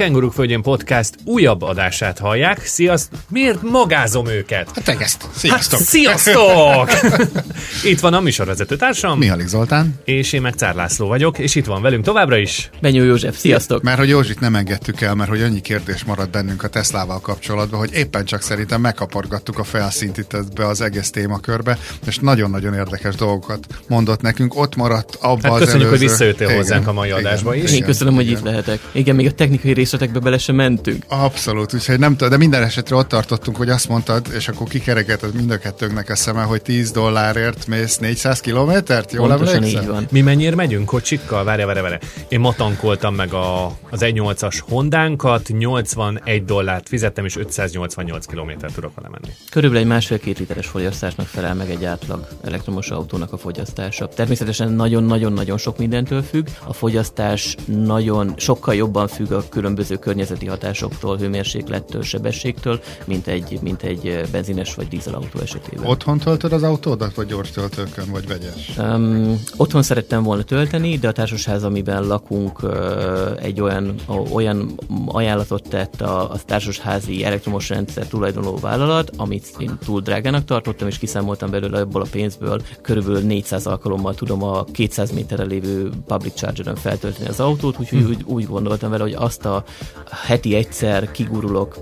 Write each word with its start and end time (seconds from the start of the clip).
Kenguruk 0.00 0.32
Földjén 0.32 0.62
Podcast 0.62 1.14
újabb 1.24 1.62
adását 1.62 2.18
hallják. 2.18 2.66
Sziasztok! 2.66 3.18
Miért 3.28 3.62
magázom 3.62 4.26
őket? 4.26 4.70
Hát 4.74 4.84
tegeszt. 4.84 5.28
Sziasztok! 5.34 5.78
Hát, 5.78 5.88
sziasztok! 5.88 6.90
itt 7.90 8.00
van 8.00 8.14
a 8.14 8.20
műsorvezető 8.20 8.76
társam. 8.76 9.18
Mihalik 9.18 9.46
Zoltán. 9.46 9.94
És 10.04 10.32
én 10.32 10.40
meg 10.40 10.54
Cár 10.54 10.74
László 10.74 11.06
vagyok, 11.06 11.38
és 11.38 11.54
itt 11.54 11.64
van 11.64 11.82
velünk 11.82 12.04
továbbra 12.04 12.36
is. 12.36 12.70
Benyó 12.80 13.04
József, 13.04 13.38
sziasztok! 13.38 13.82
Mert 13.82 13.98
hogy 13.98 14.08
Józsit 14.08 14.40
nem 14.40 14.54
engedtük 14.54 15.00
el, 15.00 15.14
mert 15.14 15.30
hogy 15.30 15.42
annyi 15.42 15.60
kérdés 15.60 16.04
maradt 16.04 16.30
bennünk 16.30 16.62
a 16.62 16.68
Teslával 16.68 17.20
kapcsolatban, 17.20 17.78
hogy 17.78 17.92
éppen 17.92 18.24
csak 18.24 18.42
szerintem 18.42 18.80
megkapargattuk 18.80 19.58
a 19.58 19.64
felszínt 19.64 20.18
itt 20.18 20.36
be 20.54 20.66
az 20.66 20.80
egész 20.80 21.10
témakörbe, 21.10 21.78
és 22.06 22.18
nagyon-nagyon 22.18 22.74
érdekes 22.74 23.14
dolgokat 23.14 23.66
mondott 23.88 24.20
nekünk. 24.20 24.56
Ott 24.56 24.76
maradt 24.76 25.14
abba 25.14 25.42
hát 25.42 25.52
az 25.52 25.58
köszönjük, 25.58 25.86
előző... 25.86 25.88
hogy 25.88 26.08
visszajöttél 26.08 26.56
hozzánk 26.56 26.86
a 26.86 26.92
mai 26.92 27.10
adásba 27.10 27.54
is. 27.54 27.72
Én 27.72 27.84
köszönöm, 27.84 28.14
hogy 28.14 28.30
itt 28.30 28.42
lehetek. 28.42 28.80
Igen, 28.92 29.14
még 29.14 29.26
a 29.26 29.32
technikai 29.32 29.72
részletekbe 29.90 30.24
bele 30.24 30.38
sem 30.38 30.54
mentünk. 30.54 31.04
Abszolút, 31.08 31.74
úgyhogy 31.74 31.98
nem 31.98 32.12
tudom, 32.12 32.28
de 32.28 32.36
minden 32.36 32.62
esetre 32.62 32.96
ott 32.96 33.08
tartottunk, 33.08 33.56
hogy 33.56 33.68
azt 33.68 33.88
mondtad, 33.88 34.26
és 34.34 34.48
akkor 34.48 34.68
kikeregetett 34.68 35.34
mind 35.34 35.50
a 35.50 35.58
kettőnknek 35.58 36.08
eszeme, 36.08 36.42
hogy 36.42 36.62
10 36.62 36.90
dollárért 36.90 37.66
mész 37.66 37.96
400 37.96 38.40
kilométert, 38.40 39.12
jól 39.12 39.28
Pontosan 39.28 39.54
emlékszem? 39.54 39.82
így 39.82 39.88
van. 39.88 40.06
Mi 40.10 40.20
mennyire 40.20 40.54
megyünk 40.54 40.86
kocsikkal? 40.86 41.44
Várja, 41.44 41.66
várja, 41.66 41.82
várja. 41.82 41.98
Én 42.28 42.40
ma 42.40 42.54
tankoltam 42.54 43.14
meg 43.14 43.32
a, 43.32 43.66
az 43.66 44.00
1.8-as 44.00 44.60
Hondánkat, 44.68 45.48
81 45.48 46.44
dollárt 46.44 46.88
fizettem, 46.88 47.24
és 47.24 47.36
588 47.36 48.26
kilométert 48.26 48.74
tudok 48.74 48.94
vele 48.94 49.08
menni. 49.08 49.34
Körülbelül 49.50 49.84
egy 49.84 49.90
másfél-két 49.92 50.38
literes 50.38 50.66
fogyasztásnak 50.66 51.26
felel 51.26 51.54
meg 51.54 51.70
egy 51.70 51.84
átlag 51.84 52.26
elektromos 52.44 52.90
autónak 52.90 53.32
a 53.32 53.36
fogyasztása. 53.36 54.08
Természetesen 54.08 54.72
nagyon-nagyon-nagyon 54.72 55.58
sok 55.58 55.78
mindentől 55.78 56.22
függ. 56.22 56.46
A 56.64 56.72
fogyasztás 56.72 57.56
nagyon 57.66 58.34
sokkal 58.36 58.74
jobban 58.74 59.08
függ 59.08 59.30
a 59.32 59.48
különböző 59.48 59.69
környezeti 60.00 60.46
hatásoktól, 60.46 61.16
hőmérséklettől, 61.16 62.02
sebességtől, 62.02 62.80
mint 63.04 63.26
egy, 63.26 63.58
mint 63.62 63.82
egy 63.82 64.24
benzines 64.32 64.74
vagy 64.74 64.88
dízelautó 64.88 65.40
esetében. 65.40 65.86
Otthon 65.86 66.18
töltöd 66.18 66.52
az 66.52 66.62
autódat, 66.62 67.14
vagy 67.14 67.26
gyors 67.26 67.50
töltőkön, 67.50 68.10
vagy 68.10 68.26
vegyes? 68.26 68.76
Um, 68.78 69.40
otthon 69.56 69.82
szerettem 69.82 70.22
volna 70.22 70.42
tölteni, 70.42 70.98
de 70.98 71.08
a 71.08 71.12
társasház, 71.12 71.64
amiben 71.64 72.06
lakunk, 72.06 72.62
uh, 72.62 72.70
egy 73.40 73.60
olyan, 73.60 73.94
olyan 74.32 74.78
ajánlatot 75.06 75.68
tett 75.68 76.00
a, 76.00 76.30
a 76.30 76.38
társasházi 76.46 77.24
elektromos 77.24 77.68
rendszer 77.68 78.06
tulajdonló 78.06 78.56
vállalat, 78.56 79.10
amit 79.16 79.54
én 79.58 79.78
túl 79.84 80.00
drágának 80.00 80.44
tartottam, 80.44 80.88
és 80.88 80.98
kiszámoltam 80.98 81.50
belőle 81.50 81.78
ebből 81.78 82.02
a 82.02 82.06
pénzből, 82.10 82.62
körülbelül 82.82 83.20
400 83.20 83.66
alkalommal 83.66 84.14
tudom 84.14 84.42
a 84.42 84.64
200 84.64 85.10
méterre 85.10 85.44
lévő 85.44 85.90
public 86.06 86.34
charger-ön 86.34 86.74
feltölteni 86.74 87.28
az 87.28 87.40
autót, 87.40 87.78
úgyhogy 87.78 88.02
hm. 88.02 88.08
úgy, 88.08 88.22
úgy 88.24 88.46
gondoltam 88.46 88.90
vele, 88.90 89.02
hogy 89.02 89.14
azt 89.14 89.44
a 89.44 89.59
heti 90.10 90.54
egyszer 90.54 91.10
kigurulok, 91.10 91.78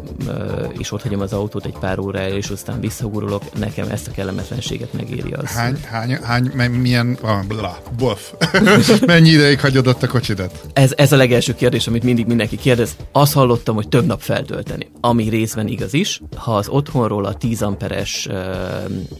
és 0.79 0.93
ott 0.93 1.03
hagyom 1.03 1.21
az 1.21 1.33
autót 1.33 1.65
egy 1.65 1.77
pár 1.81 1.99
órára, 1.99 2.35
és 2.35 2.49
aztán 2.49 2.81
visszagurulok, 2.81 3.59
nekem 3.59 3.89
ezt 3.89 4.09
a 4.09 4.11
kellemetlenséget 4.11 4.93
megéri 4.93 5.33
az. 5.33 5.45
Hány, 5.45 5.79
hány, 5.91 6.21
hány 6.27 6.71
milyen, 6.71 7.19
ah, 7.23 7.45
bla, 7.47 7.79
bof. 7.99 8.33
Mennyi 9.07 9.29
ideig 9.29 9.61
hagyod 9.61 9.87
ott 9.87 10.03
a 10.03 10.07
kocsidat? 10.07 10.61
Ez, 10.73 10.93
ez 10.97 11.13
a 11.13 11.17
legelső 11.17 11.55
kérdés, 11.55 11.87
amit 11.87 12.03
mindig 12.03 12.27
mindenki 12.27 12.57
kérdez. 12.57 12.97
Azt 13.13 13.33
hallottam, 13.33 13.75
hogy 13.75 13.89
több 13.89 14.07
nap 14.07 14.21
feltölteni. 14.21 14.91
Ami 15.01 15.29
részben 15.29 15.67
igaz 15.67 15.95
is, 15.95 16.21
ha 16.37 16.57
az 16.57 16.69
otthonról 16.69 17.25
a 17.25 17.35
10 17.35 17.63
amperes 17.63 18.27
uh, 18.31 18.37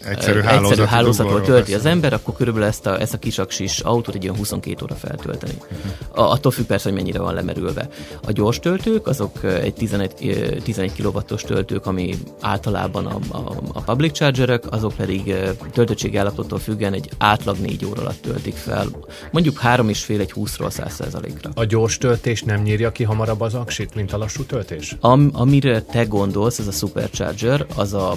egyszerű, 0.05 0.41
egyszerű 0.41 0.83
hálózatról 0.83 1.41
tölti 1.41 1.75
az 1.75 1.87
ember, 1.87 2.13
akkor 2.13 2.35
körülbelül 2.35 2.69
ezt 2.69 2.87
a, 2.87 3.01
ezt 3.01 3.15
a 3.15 3.19
kisaksis 3.19 3.81
autót 3.81 4.15
egy 4.15 4.25
olyan 4.25 4.37
22 4.37 4.85
óra 4.85 4.95
feltölteni. 4.95 5.53
Uh-huh. 5.55 6.33
Attól 6.33 6.53
függ 6.53 6.65
persze, 6.67 6.89
hogy 6.89 6.99
mennyire 6.99 7.21
van 7.21 7.35
lemerülve. 7.35 7.89
A 8.27 8.33
gyors 8.33 8.48
töltők, 8.57 9.07
azok 9.07 9.45
egy 9.45 9.75
11, 9.75 10.61
11 10.65 10.93
kW-os 11.03 11.43
töltők, 11.43 11.87
ami 11.87 12.15
általában 12.41 13.07
a, 13.07 13.19
a, 13.31 13.57
a 13.73 13.81
public 13.81 14.13
chargerek, 14.13 14.73
azok 14.73 14.93
pedig 14.97 15.35
töltöttségi 15.73 16.17
állapottól 16.17 16.59
függően 16.59 16.93
egy 16.93 17.11
átlag 17.19 17.57
4 17.59 17.85
óra 17.85 18.01
alatt 18.01 18.21
töltik 18.21 18.55
fel. 18.55 18.87
Mondjuk 19.33 19.61
3,5 19.63 20.19
egy 20.19 20.33
20-ról 20.35 20.71
100%-ra. 20.71 21.51
A 21.55 21.65
gyors 21.65 21.99
töltés 21.99 22.43
nem 22.43 22.63
nyírja 22.63 22.93
ki 22.93 23.05
hamarabb 23.05 23.41
az 23.41 23.55
aksit, 23.55 23.95
mint 23.95 24.13
a 24.13 24.19
lassú 24.19 24.43
töltés? 24.43 24.97
Am, 25.01 25.31
amire 25.33 25.83
te 25.83 26.05
gondolsz, 26.05 26.59
ez 26.59 26.67
a 26.67 26.73
supercharger, 26.73 27.67
az 27.77 27.95
a 27.95 28.17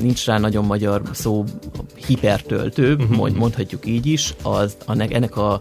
nincs 0.00 0.26
rá 0.26 0.38
nagyon 0.38 0.64
magyar 0.64 1.02
szó, 1.12 1.44
hipertöltő, 2.06 2.94
uh-huh. 2.94 3.30
mondhatjuk 3.30 3.86
így 3.86 4.06
is, 4.06 4.34
az, 4.42 4.76
ennek 4.86 5.36
a 5.36 5.60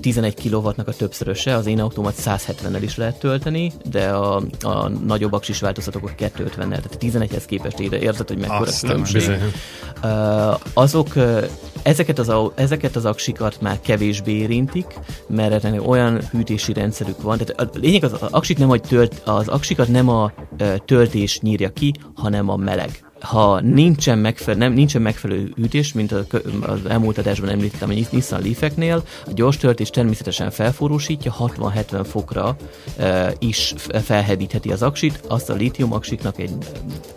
11 0.00 0.34
kW-nak 0.34 0.88
a 0.88 0.92
többszöröse, 0.92 1.54
az 1.54 1.66
én 1.66 1.80
autómat 1.80 2.14
170-nel 2.18 2.78
is 2.80 2.96
lehet 2.96 3.18
tölteni, 3.18 3.72
de 3.90 4.08
a, 4.08 4.42
a 4.60 4.88
nagyobb 4.88 5.32
aksis 5.32 5.60
változatok 5.60 6.12
250-nel, 6.18 6.54
tehát 6.56 6.98
11-hez 7.00 7.44
képest 7.46 7.78
ére 7.78 7.98
érzed, 7.98 8.28
hogy 8.28 8.38
mekkora 8.38 8.60
Azt 8.60 8.80
különbség. 8.80 9.30
Uh, 10.02 10.54
azok, 10.74 11.08
ezeket 11.82 12.18
az, 12.18 12.32
ezeket 12.54 12.96
az 12.96 13.04
aksikat 13.04 13.60
már 13.60 13.80
kevésbé 13.80 14.32
érintik, 14.32 14.86
mert 15.28 15.78
olyan 15.86 16.20
hűtési 16.30 16.72
rendszerük 16.72 17.22
van, 17.22 17.38
tehát 17.38 17.74
a 17.74 17.78
lényeg 17.78 18.04
az, 18.04 18.12
az 18.12 18.22
aksit 18.30 18.58
nem, 18.58 18.68
hogy 18.68 18.80
tölt, 18.80 19.22
az 19.24 19.48
aksikat 19.48 19.88
nem 19.88 20.08
a 20.08 20.32
töltés 20.84 21.40
nyírja 21.40 21.70
ki, 21.70 21.94
hanem 22.14 22.48
a 22.48 22.56
meleg 22.56 23.05
ha 23.20 23.60
nincsen 23.60 24.18
megfelelő, 24.18 24.62
nem, 24.64 24.72
nincsen 24.72 25.02
megfelelő 25.02 25.52
hűtés, 25.56 25.92
mint 25.92 26.12
az 26.12 26.86
elmúlt 26.88 27.18
adásban 27.18 27.48
említettem 27.48 27.90
a 27.90 27.92
Nissan 28.10 28.42
Leaf-eknél, 28.42 29.04
a 29.26 29.30
gyors 29.34 29.56
töltés 29.56 29.90
természetesen 29.90 30.50
felforrósítja, 30.50 31.34
60-70 31.38 32.04
fokra 32.08 32.56
e, 32.96 33.34
is 33.38 33.74
felhevítheti 34.02 34.72
az 34.72 34.82
aksit, 34.82 35.20
azt 35.28 35.50
a 35.50 35.54
litium 35.54 35.92
aksiknak 35.92 36.38
egy 36.38 36.50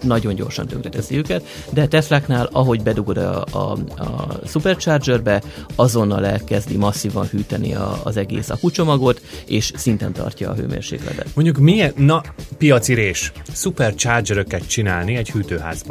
nagyon 0.01 0.35
gyorsan 0.35 0.67
tönkreteszi 0.67 1.17
őket, 1.17 1.45
de 1.69 1.87
Tesláknál, 1.87 2.49
ahogy 2.51 2.83
bedugod 2.83 3.17
a, 3.17 3.43
a, 3.51 3.71
a 3.97 4.39
superchargerbe, 4.45 5.41
azonnal 5.75 6.25
elkezdi 6.25 6.77
masszívan 6.77 7.25
hűteni 7.25 7.73
a, 7.73 8.01
az 8.03 8.17
egész 8.17 8.49
akucsomagot, 8.49 9.21
és 9.45 9.71
szinten 9.75 10.13
tartja 10.13 10.49
a 10.49 10.53
hőmérsékletet. 10.53 11.27
Mondjuk 11.35 11.57
milyen, 11.57 11.93
na, 11.95 12.23
piaci 12.57 12.93
rés, 12.93 13.31
superchargeröket 13.53 14.67
csinálni 14.67 15.15
egy 15.15 15.31
hűtőházban 15.31 15.88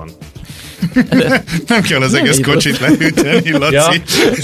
nem 1.66 1.82
kell 1.82 2.02
az 2.02 2.12
nem 2.12 2.24
egész 2.24 2.40
kocsit 2.40 2.78
lehűteni, 2.78 3.50
Laci. 3.50 3.74
Ja. 3.74 3.92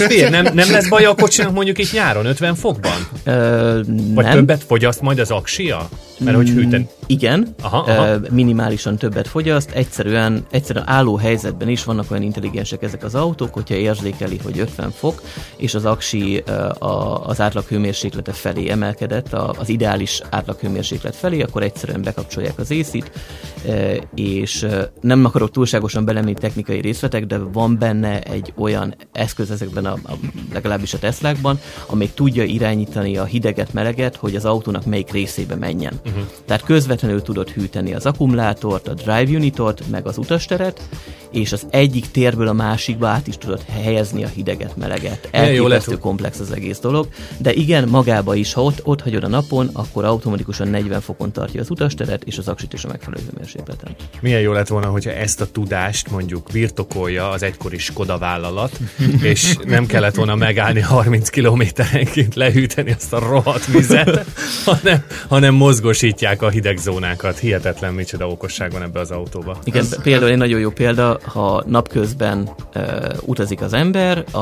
Figyelj, 0.07 0.29
nem, 0.29 0.53
nem 0.53 0.71
lesz 0.71 0.87
baj 0.87 1.05
a 1.05 1.15
kocsinak 1.15 1.51
mondjuk 1.53 1.77
itt 1.77 1.91
nyáron 1.91 2.25
50 2.25 2.55
fokban? 2.55 3.07
Ö, 3.23 3.79
Vagy 3.87 4.25
nem. 4.25 4.33
többet 4.33 4.63
fogyaszt 4.67 5.01
majd 5.01 5.19
az 5.19 5.31
aksia? 5.31 5.89
Mert 6.19 6.35
hogy 6.35 6.49
hűten... 6.49 6.89
Igen, 7.07 7.55
aha, 7.61 7.77
aha. 7.77 8.19
minimálisan 8.31 8.97
többet 8.97 9.27
fogyaszt, 9.27 9.71
egyszerűen, 9.71 10.45
egyszerűen 10.51 10.87
álló 10.87 11.15
helyzetben 11.15 11.69
is 11.69 11.83
vannak 11.83 12.11
olyan 12.11 12.23
intelligensek 12.23 12.83
ezek 12.83 13.03
az 13.03 13.15
autók, 13.15 13.53
hogyha 13.53 13.75
érzékeli, 13.75 14.39
hogy 14.43 14.59
50 14.59 14.91
fok, 14.91 15.21
és 15.57 15.73
az 15.73 15.85
aksi 15.85 16.43
az 17.23 17.41
átlag 17.41 17.63
hőmérséklete 17.63 18.31
felé 18.31 18.69
emelkedett, 18.69 19.33
az 19.33 19.69
ideális 19.69 20.21
átlag 20.29 20.59
hőmérséklet 20.59 21.15
felé, 21.15 21.41
akkor 21.41 21.63
egyszerűen 21.63 22.01
bekapcsolják 22.01 22.59
az 22.59 22.71
észit, 22.71 23.11
és 24.15 24.67
nem 25.01 25.25
akarok 25.25 25.51
túlságosan 25.51 26.05
belemni 26.05 26.33
technikai 26.33 26.81
részletek, 26.81 27.25
de 27.25 27.37
van 27.37 27.77
benne 27.79 28.21
egy 28.21 28.53
olyan 28.57 28.95
eszköz 29.11 29.51
ezekben 29.51 29.85
a, 29.85 29.93
a 30.03 30.13
legalábbis 30.53 30.93
a 30.93 30.99
Teslákban, 30.99 31.59
amely 31.87 32.09
tudja 32.13 32.43
irányítani 32.43 33.17
a 33.17 33.23
hideget, 33.23 33.73
meleget, 33.73 34.15
hogy 34.15 34.35
az 34.35 34.45
autónak 34.45 34.85
melyik 34.85 35.11
részébe 35.11 35.55
menjen. 35.55 35.93
Uh-huh. 36.05 36.23
Tehát 36.45 36.63
közvetlenül 36.63 36.94
tudod 37.21 37.49
hűteni 37.49 37.93
az 37.93 38.05
akkumulátort, 38.05 38.87
a 38.87 38.93
drive 38.93 39.37
unitot, 39.37 39.87
meg 39.89 40.07
az 40.07 40.17
utasteret, 40.17 40.81
és 41.35 41.51
az 41.51 41.65
egyik 41.69 42.11
térből 42.11 42.47
a 42.47 42.53
másikba 42.53 43.07
át 43.07 43.27
is 43.27 43.37
tudod 43.37 43.61
helyezni 43.69 44.23
a 44.23 44.27
hideget, 44.27 44.77
meleget. 44.77 45.27
Elképesztő 45.31 45.97
komplex 45.97 46.39
az 46.39 46.51
egész 46.51 46.79
dolog, 46.79 47.07
de 47.37 47.53
igen, 47.53 47.87
magába 47.87 48.35
is, 48.35 48.53
ha 48.53 48.63
ott, 48.63 48.81
ott 48.83 49.01
hagyod 49.01 49.23
a 49.23 49.27
napon, 49.27 49.69
akkor 49.73 50.03
automatikusan 50.05 50.67
40 50.67 51.01
fokon 51.01 51.31
tartja 51.31 51.61
az 51.61 51.69
utasteret, 51.69 52.23
és 52.23 52.37
az 52.37 52.47
aksit 52.47 52.73
is 52.73 52.83
a 52.83 52.87
megfelelő 52.87 53.23
hőmérsékleten. 53.29 53.95
Milyen 54.21 54.41
jó 54.41 54.51
lett 54.51 54.67
volna, 54.67 54.87
hogyha 54.87 55.11
ezt 55.11 55.41
a 55.41 55.51
tudást 55.51 56.11
mondjuk 56.11 56.47
birtokolja 56.51 57.29
az 57.29 57.43
egykori 57.43 57.77
Skoda 57.77 58.17
vállalat, 58.17 58.79
és 59.21 59.55
nem 59.65 59.85
kellett 59.85 60.15
volna 60.15 60.35
megállni 60.35 60.79
30 60.79 61.29
kilométerenként 61.29 62.35
lehűteni 62.35 62.91
azt 62.91 63.13
a 63.13 63.19
rohadt 63.19 63.65
vizet, 63.65 64.25
hanem, 64.65 65.03
hanem 65.27 65.53
mozgosítják 65.53 66.41
a 66.41 66.49
hideg 66.49 66.77
zónákat. 66.77 67.39
Hihetetlen 67.39 67.93
micsoda 67.93 68.27
okosság 68.27 68.71
van 68.71 68.81
ebbe 68.81 68.99
az 68.99 69.11
autóba. 69.11 69.57
Igen, 69.63 69.81
Ez... 69.81 70.01
például 70.01 70.31
egy 70.31 70.37
nagyon 70.37 70.59
jó 70.59 70.69
példa, 70.69 71.19
ha 71.25 71.63
napközben 71.67 72.49
uh, 72.75 72.83
utazik 73.21 73.61
az 73.61 73.73
ember, 73.73 74.35
a, 74.35 74.39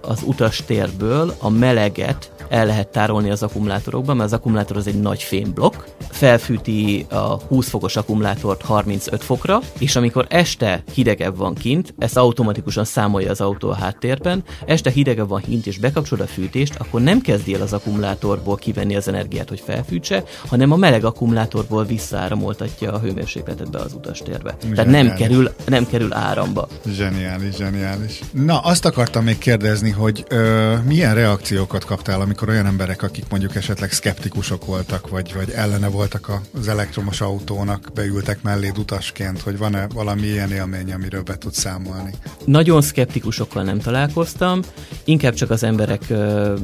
az 0.00 0.22
utastérből 0.24 1.34
a 1.38 1.48
meleget 1.48 2.32
el 2.52 2.66
lehet 2.66 2.88
tárolni 2.88 3.30
az 3.30 3.42
akkumulátorokban, 3.42 4.16
mert 4.16 4.32
az 4.32 4.38
akkumulátor 4.38 4.76
az 4.76 4.86
egy 4.86 5.00
nagy 5.00 5.22
fémblokk, 5.22 5.74
felfűti 6.10 7.06
a 7.10 7.40
20 7.42 7.68
fokos 7.68 7.96
akkumulátort 7.96 8.62
35 8.62 9.22
fokra, 9.22 9.60
és 9.78 9.96
amikor 9.96 10.26
este 10.28 10.82
hidegebb 10.94 11.36
van 11.36 11.54
kint, 11.54 11.94
ezt 11.98 12.16
automatikusan 12.16 12.84
számolja 12.84 13.30
az 13.30 13.40
autó 13.40 13.70
a 13.70 13.74
háttérben, 13.74 14.44
este 14.66 14.90
hidegebb 14.90 15.28
van 15.28 15.40
kint 15.40 15.66
és 15.66 15.78
bekapcsol 15.78 16.20
a 16.20 16.26
fűtést, 16.26 16.74
akkor 16.78 17.00
nem 17.00 17.20
kezdi 17.20 17.54
el 17.54 17.62
az 17.62 17.72
akkumulátorból 17.72 18.56
kivenni 18.56 18.96
az 18.96 19.08
energiát, 19.08 19.48
hogy 19.48 19.60
felfűtse, 19.60 20.24
hanem 20.46 20.72
a 20.72 20.76
meleg 20.76 21.04
akkumulátorból 21.04 21.84
visszaáramoltatja 21.84 22.92
a 22.92 22.98
hőmérsékletet 22.98 23.70
be 23.70 23.78
az 23.78 23.92
utastérbe. 23.92 24.56
Zseniális. 24.60 24.76
Tehát 24.76 24.90
nem 24.90 25.16
kerül, 25.16 25.50
nem 25.66 25.86
kerül 25.86 26.12
áramba. 26.22 26.68
Zseniális, 26.86 27.56
zseniális. 27.56 28.20
Na, 28.32 28.58
azt 28.58 28.84
akartam 28.84 29.24
még 29.24 29.38
kérdezni, 29.38 29.90
hogy 29.90 30.24
ö, 30.28 30.74
milyen 30.86 31.14
reakciókat 31.14 31.84
kaptál, 31.84 32.20
amikor 32.20 32.48
olyan 32.48 32.66
emberek, 32.66 33.02
akik 33.02 33.24
mondjuk 33.30 33.54
esetleg 33.54 33.92
szkeptikusok 33.92 34.66
voltak, 34.66 35.08
vagy, 35.08 35.34
vagy 35.34 35.50
ellene 35.50 35.88
voltak 35.88 36.30
az 36.58 36.68
elektromos 36.68 37.20
autónak, 37.20 37.90
beültek 37.94 38.42
mellé 38.42 38.72
utasként, 38.78 39.40
hogy 39.40 39.58
van-e 39.58 39.86
valami 39.94 40.26
ilyen 40.26 40.50
élmény, 40.50 40.92
amiről 40.92 41.22
be 41.22 41.38
tudsz 41.38 41.58
számolni? 41.58 42.10
Nagyon 42.44 42.82
szkeptikusokkal 42.82 43.62
nem 43.62 43.78
találkoztam, 43.78 44.60
inkább 45.04 45.34
csak 45.34 45.50
az 45.50 45.62
emberek 45.62 46.02
ö, 46.08 46.54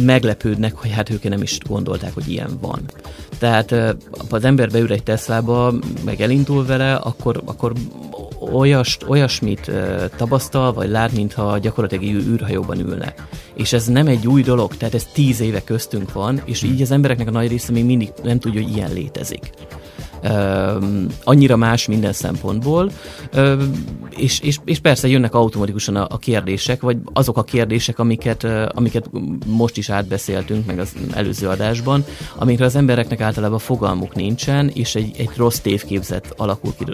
meglepődnek, 0.00 0.74
hogy 0.74 0.92
hát 0.92 1.10
ők 1.10 1.22
nem 1.28 1.42
is 1.42 1.58
gondolták, 1.58 2.14
hogy 2.14 2.28
ilyen 2.28 2.58
van. 2.60 2.80
Tehát 3.38 3.72
ö, 3.72 3.92
az 4.30 4.44
ember 4.44 4.70
beül 4.70 4.92
egy 4.92 5.02
Teslába, 5.02 5.72
meg 6.04 6.20
elindul 6.20 6.66
vele, 6.66 6.94
akkor, 6.94 7.42
akkor 7.44 7.72
olyas, 8.52 8.98
olyasmit 9.06 9.70
tapasztal, 10.16 10.72
vagy 10.72 10.88
lát, 10.88 11.12
mintha 11.12 11.58
gyakorlatilag 11.58 12.04
űrhajóban 12.04 12.78
ülne. 12.78 13.14
És 13.54 13.72
ez 13.72 13.86
nem 13.86 14.06
egy 14.06 14.26
új 14.26 14.42
dolog, 14.42 14.76
tehát 14.76 14.94
ez 14.94 15.04
tíz 15.04 15.40
éve 15.40 15.64
köztünk 15.64 16.12
van, 16.12 16.42
és 16.44 16.62
így 16.62 16.82
az 16.82 16.90
embereknek 16.90 17.28
a 17.28 17.30
nagy 17.30 17.48
része 17.48 17.72
még 17.72 17.84
mindig 17.84 18.08
nem 18.22 18.38
tudja, 18.38 18.62
hogy 18.62 18.76
ilyen 18.76 18.92
létezik. 18.92 19.50
Annyira 21.24 21.56
más 21.56 21.86
minden 21.86 22.12
szempontból, 22.12 22.90
és, 24.10 24.40
és, 24.40 24.58
és 24.64 24.78
persze 24.78 25.08
jönnek 25.08 25.34
automatikusan 25.34 25.96
a, 25.96 26.06
a 26.10 26.18
kérdések, 26.18 26.80
vagy 26.80 26.96
azok 27.12 27.36
a 27.36 27.42
kérdések, 27.44 27.98
amiket, 27.98 28.46
amiket 28.68 29.10
most 29.46 29.76
is 29.76 29.90
átbeszéltünk, 29.90 30.66
meg 30.66 30.78
az 30.78 30.92
előző 31.14 31.48
adásban, 31.48 32.04
amikre 32.36 32.64
az 32.64 32.76
embereknek 32.76 33.20
általában 33.20 33.58
fogalmuk 33.58 34.14
nincsen, 34.14 34.68
és 34.68 34.94
egy, 34.94 35.14
egy 35.18 35.30
rossz 35.36 35.58
tévképzet 35.58 36.34
alakul 36.36 36.74
ki 36.78 36.84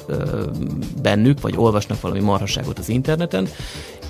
bennük, 1.02 1.40
vagy 1.40 1.54
olvasnak 1.56 2.00
valami 2.00 2.20
marhaságot 2.20 2.78
az 2.78 2.88
interneten, 2.88 3.48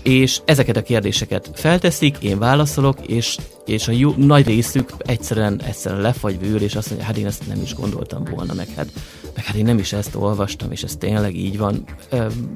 és 0.05 0.41
ezeket 0.45 0.77
a 0.77 0.83
kérdéseket 0.83 1.51
felteszik, 1.55 2.17
én 2.21 2.39
válaszolok, 2.39 3.07
és, 3.07 3.37
és 3.67 3.89
a 3.89 3.93
jó, 3.93 4.15
nagy 4.17 4.47
részük 4.47 4.93
egyszerűen, 4.99 5.63
egyszerűen 5.63 6.01
lefagy 6.01 6.39
ül, 6.43 6.63
és 6.63 6.75
azt 6.75 6.89
mondja, 6.89 7.07
hát 7.07 7.17
én 7.17 7.27
ezt 7.27 7.47
nem 7.47 7.63
is 7.63 7.75
gondoltam 7.75 8.25
volna, 8.25 8.55
meg 8.55 8.69
hát, 8.77 8.89
meg 9.35 9.45
hát 9.45 9.57
én 9.57 9.65
nem 9.65 9.79
is 9.79 9.93
ezt 9.93 10.15
olvastam, 10.15 10.71
és 10.71 10.83
ez 10.83 10.97
tényleg 10.97 11.37
így 11.37 11.59
van. 11.59 11.85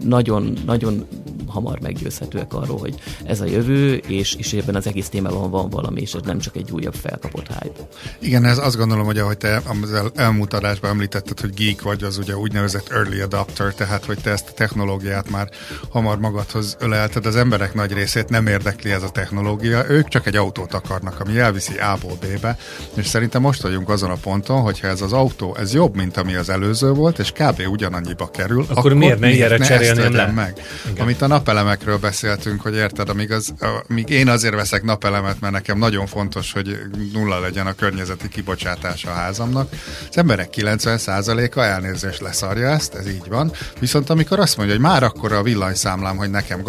Nagyon, 0.04 0.58
nagyon 0.66 1.06
hamar 1.46 1.80
meggyőzhetőek 1.80 2.54
arról, 2.54 2.78
hogy 2.78 2.94
ez 3.24 3.40
a 3.40 3.44
jövő, 3.44 3.94
és, 3.94 4.34
és 4.34 4.52
ebben 4.52 4.74
az 4.74 4.86
egész 4.86 5.08
témában 5.08 5.50
van 5.50 5.70
valami, 5.70 6.00
és 6.00 6.14
ez 6.14 6.22
nem 6.24 6.38
csak 6.38 6.56
egy 6.56 6.70
újabb 6.70 6.94
felkapott 6.94 7.46
hype. 7.46 7.88
Igen, 8.18 8.44
ez 8.44 8.58
azt 8.58 8.76
gondolom, 8.76 9.04
hogy 9.04 9.18
ahogy 9.18 9.38
te 9.38 9.62
az 9.82 9.92
el, 9.92 10.10
elmúlt 10.14 10.54
adásban 10.54 10.90
említetted, 10.90 11.40
hogy 11.40 11.54
geek 11.54 11.82
vagy, 11.82 12.02
az 12.02 12.18
ugye 12.18 12.36
úgynevezett 12.36 12.88
early 12.88 13.20
adapter, 13.20 13.74
tehát 13.74 14.04
hogy 14.04 14.18
te 14.18 14.30
ezt 14.30 14.48
a 14.48 14.52
technológiát 14.52 15.30
már 15.30 15.50
hamar 15.90 16.18
magadhoz 16.18 16.76
ölelted, 16.80 17.26
az 17.26 17.36
emberek 17.38 17.74
nagy 17.74 17.92
részét 17.92 18.28
nem 18.28 18.46
érdekli 18.46 18.90
ez 18.90 19.02
a 19.02 19.08
technológia, 19.08 19.84
ők 19.88 20.08
csak 20.08 20.26
egy 20.26 20.36
autót 20.36 20.74
akarnak, 20.74 21.20
ami 21.20 21.38
elviszi 21.38 21.78
A-ból 21.78 22.18
B-be, 22.20 22.56
és 22.94 23.06
szerintem 23.06 23.40
most 23.40 23.62
vagyunk 23.62 23.88
azon 23.88 24.10
a 24.10 24.14
ponton, 24.14 24.60
hogyha 24.60 24.86
ez 24.86 25.00
az 25.00 25.12
autó, 25.12 25.56
ez 25.56 25.74
jobb, 25.74 25.96
mint 25.96 26.16
ami 26.16 26.34
az 26.34 26.48
előző 26.48 26.90
volt, 26.92 27.18
és 27.18 27.32
kb. 27.32 27.62
ugyanannyiba 27.70 28.30
kerül, 28.30 28.62
akkor, 28.62 28.76
akkor 28.76 28.94
miért 28.94 29.18
ne 29.18 29.26
miért 29.26 29.58
ne 29.58 29.66
cserélném 29.66 30.12
le? 30.12 30.26
meg? 30.26 30.60
Igen. 30.90 31.02
Amit 31.02 31.22
a 31.22 31.26
napelemekről 31.26 31.98
beszéltünk, 31.98 32.60
hogy 32.60 32.74
érted, 32.74 33.08
amíg, 33.08 33.32
az, 33.32 33.54
amíg 33.88 34.08
én 34.08 34.28
azért 34.28 34.54
veszek 34.54 34.82
napelemet, 34.82 35.40
mert 35.40 35.52
nekem 35.52 35.78
nagyon 35.78 36.06
fontos, 36.06 36.52
hogy 36.52 36.78
nulla 37.12 37.40
legyen 37.40 37.66
a 37.66 37.72
környezeti 37.72 38.28
kibocsátása 38.28 39.10
a 39.10 39.14
házamnak. 39.14 39.68
Az 40.10 40.18
emberek 40.18 40.48
90%-a 40.56 41.60
elnézést 41.60 42.20
leszarja 42.20 42.68
ezt, 42.68 42.94
ez 42.94 43.08
így 43.08 43.28
van. 43.28 43.52
Viszont 43.80 44.10
amikor 44.10 44.38
azt 44.38 44.56
mondja, 44.56 44.74
hogy 44.74 44.84
már 44.84 45.02
akkor 45.02 45.32
a 45.32 45.42
villanyszámlám, 45.42 46.16
hogy 46.16 46.30
nekem 46.30 46.62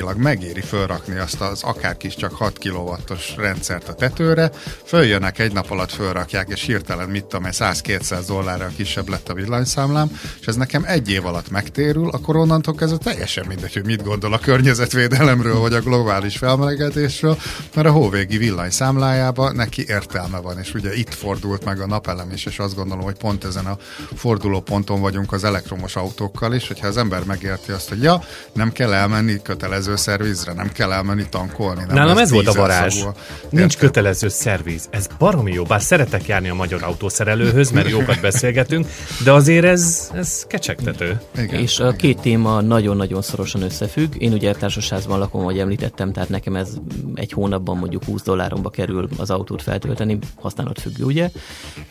gazdaságilag 0.00 0.16
megéri 0.16 0.60
fölrakni 0.60 1.18
azt 1.18 1.40
az 1.40 1.62
akár 1.62 1.96
kis 1.96 2.14
csak 2.14 2.34
6 2.34 2.58
kW-os 2.58 3.34
rendszert 3.36 3.88
a 3.88 3.94
tetőre, 3.94 4.50
följönnek 4.84 5.38
egy 5.38 5.52
nap 5.52 5.70
alatt 5.70 5.90
fölrakják, 5.90 6.48
és 6.48 6.62
hirtelen 6.62 7.08
mit 7.08 7.24
tudom, 7.24 7.46
100-200 7.50 8.24
dollárra 8.26 8.70
kisebb 8.76 9.08
lett 9.08 9.28
a 9.28 9.34
villanyszámlám, 9.34 10.20
és 10.40 10.46
ez 10.46 10.56
nekem 10.56 10.84
egy 10.86 11.10
év 11.10 11.26
alatt 11.26 11.50
megtérül, 11.50 12.08
akkor 12.08 12.36
onnantól 12.36 12.74
kezdve 12.74 12.98
teljesen 12.98 13.46
mindegy, 13.46 13.72
hogy 13.72 13.84
mit 13.84 14.02
gondol 14.02 14.32
a 14.32 14.38
környezetvédelemről, 14.38 15.58
vagy 15.58 15.72
a 15.72 15.80
globális 15.80 16.36
felmelegedésről, 16.36 17.38
mert 17.74 17.88
a 17.88 17.92
hóvégi 17.92 18.36
villanyszámlájába 18.36 19.52
neki 19.52 19.84
értelme 19.86 20.38
van, 20.38 20.58
és 20.58 20.74
ugye 20.74 20.94
itt 20.94 21.14
fordult 21.14 21.64
meg 21.64 21.80
a 21.80 21.86
napelem 21.86 22.30
is, 22.30 22.46
és 22.46 22.58
azt 22.58 22.74
gondolom, 22.74 23.04
hogy 23.04 23.16
pont 23.16 23.44
ezen 23.44 23.66
a 23.66 23.78
fordulóponton 24.16 25.00
vagyunk 25.00 25.32
az 25.32 25.44
elektromos 25.44 25.96
autókkal 25.96 26.54
is, 26.54 26.68
hogyha 26.68 26.86
az 26.86 26.96
ember 26.96 27.24
megérti 27.24 27.72
azt, 27.72 27.88
hogy 27.88 28.02
ja, 28.02 28.22
nem 28.52 28.72
kell 28.72 28.92
elmenni 28.92 29.42
kötelező 29.42 29.89
szervizre, 29.96 30.52
nem 30.52 30.72
kell 30.72 30.92
elmenni 30.92 31.26
tankolni. 31.28 31.84
Nem 31.86 31.94
Nálam 31.94 32.18
ez 32.18 32.30
volt 32.30 32.46
a 32.46 32.52
varázs. 32.52 33.04
Nincs 33.50 33.76
kötelező 33.76 34.28
szerviz. 34.28 34.88
Ez 34.90 35.06
baromi 35.18 35.52
jó, 35.52 35.64
bár 35.64 35.82
szeretek 35.82 36.26
járni 36.26 36.48
a 36.48 36.54
magyar 36.54 36.82
autószerelőhöz, 36.82 37.70
mert 37.70 37.88
jókat 37.88 38.20
beszélgetünk, 38.30 38.86
de 39.24 39.32
azért 39.32 39.64
ez, 39.64 40.10
ez 40.14 40.44
kecsegtető. 40.46 41.20
Igen, 41.36 41.60
és 41.60 41.78
a 41.78 41.92
két 41.92 42.20
téma 42.20 42.60
nagyon-nagyon 42.60 43.22
szorosan 43.22 43.62
összefügg. 43.62 44.14
Én 44.18 44.32
ugye 44.32 44.52
társasházban 44.52 45.18
lakom, 45.18 45.40
ahogy 45.40 45.58
említettem, 45.58 46.12
tehát 46.12 46.28
nekem 46.28 46.56
ez 46.56 46.68
egy 47.14 47.32
hónapban 47.32 47.76
mondjuk 47.76 48.04
20 48.04 48.22
dolláromba 48.22 48.70
kerül 48.70 49.08
az 49.16 49.30
autót 49.30 49.62
feltölteni, 49.62 50.18
használat 50.40 50.80
függő, 50.80 51.04
ugye, 51.04 51.30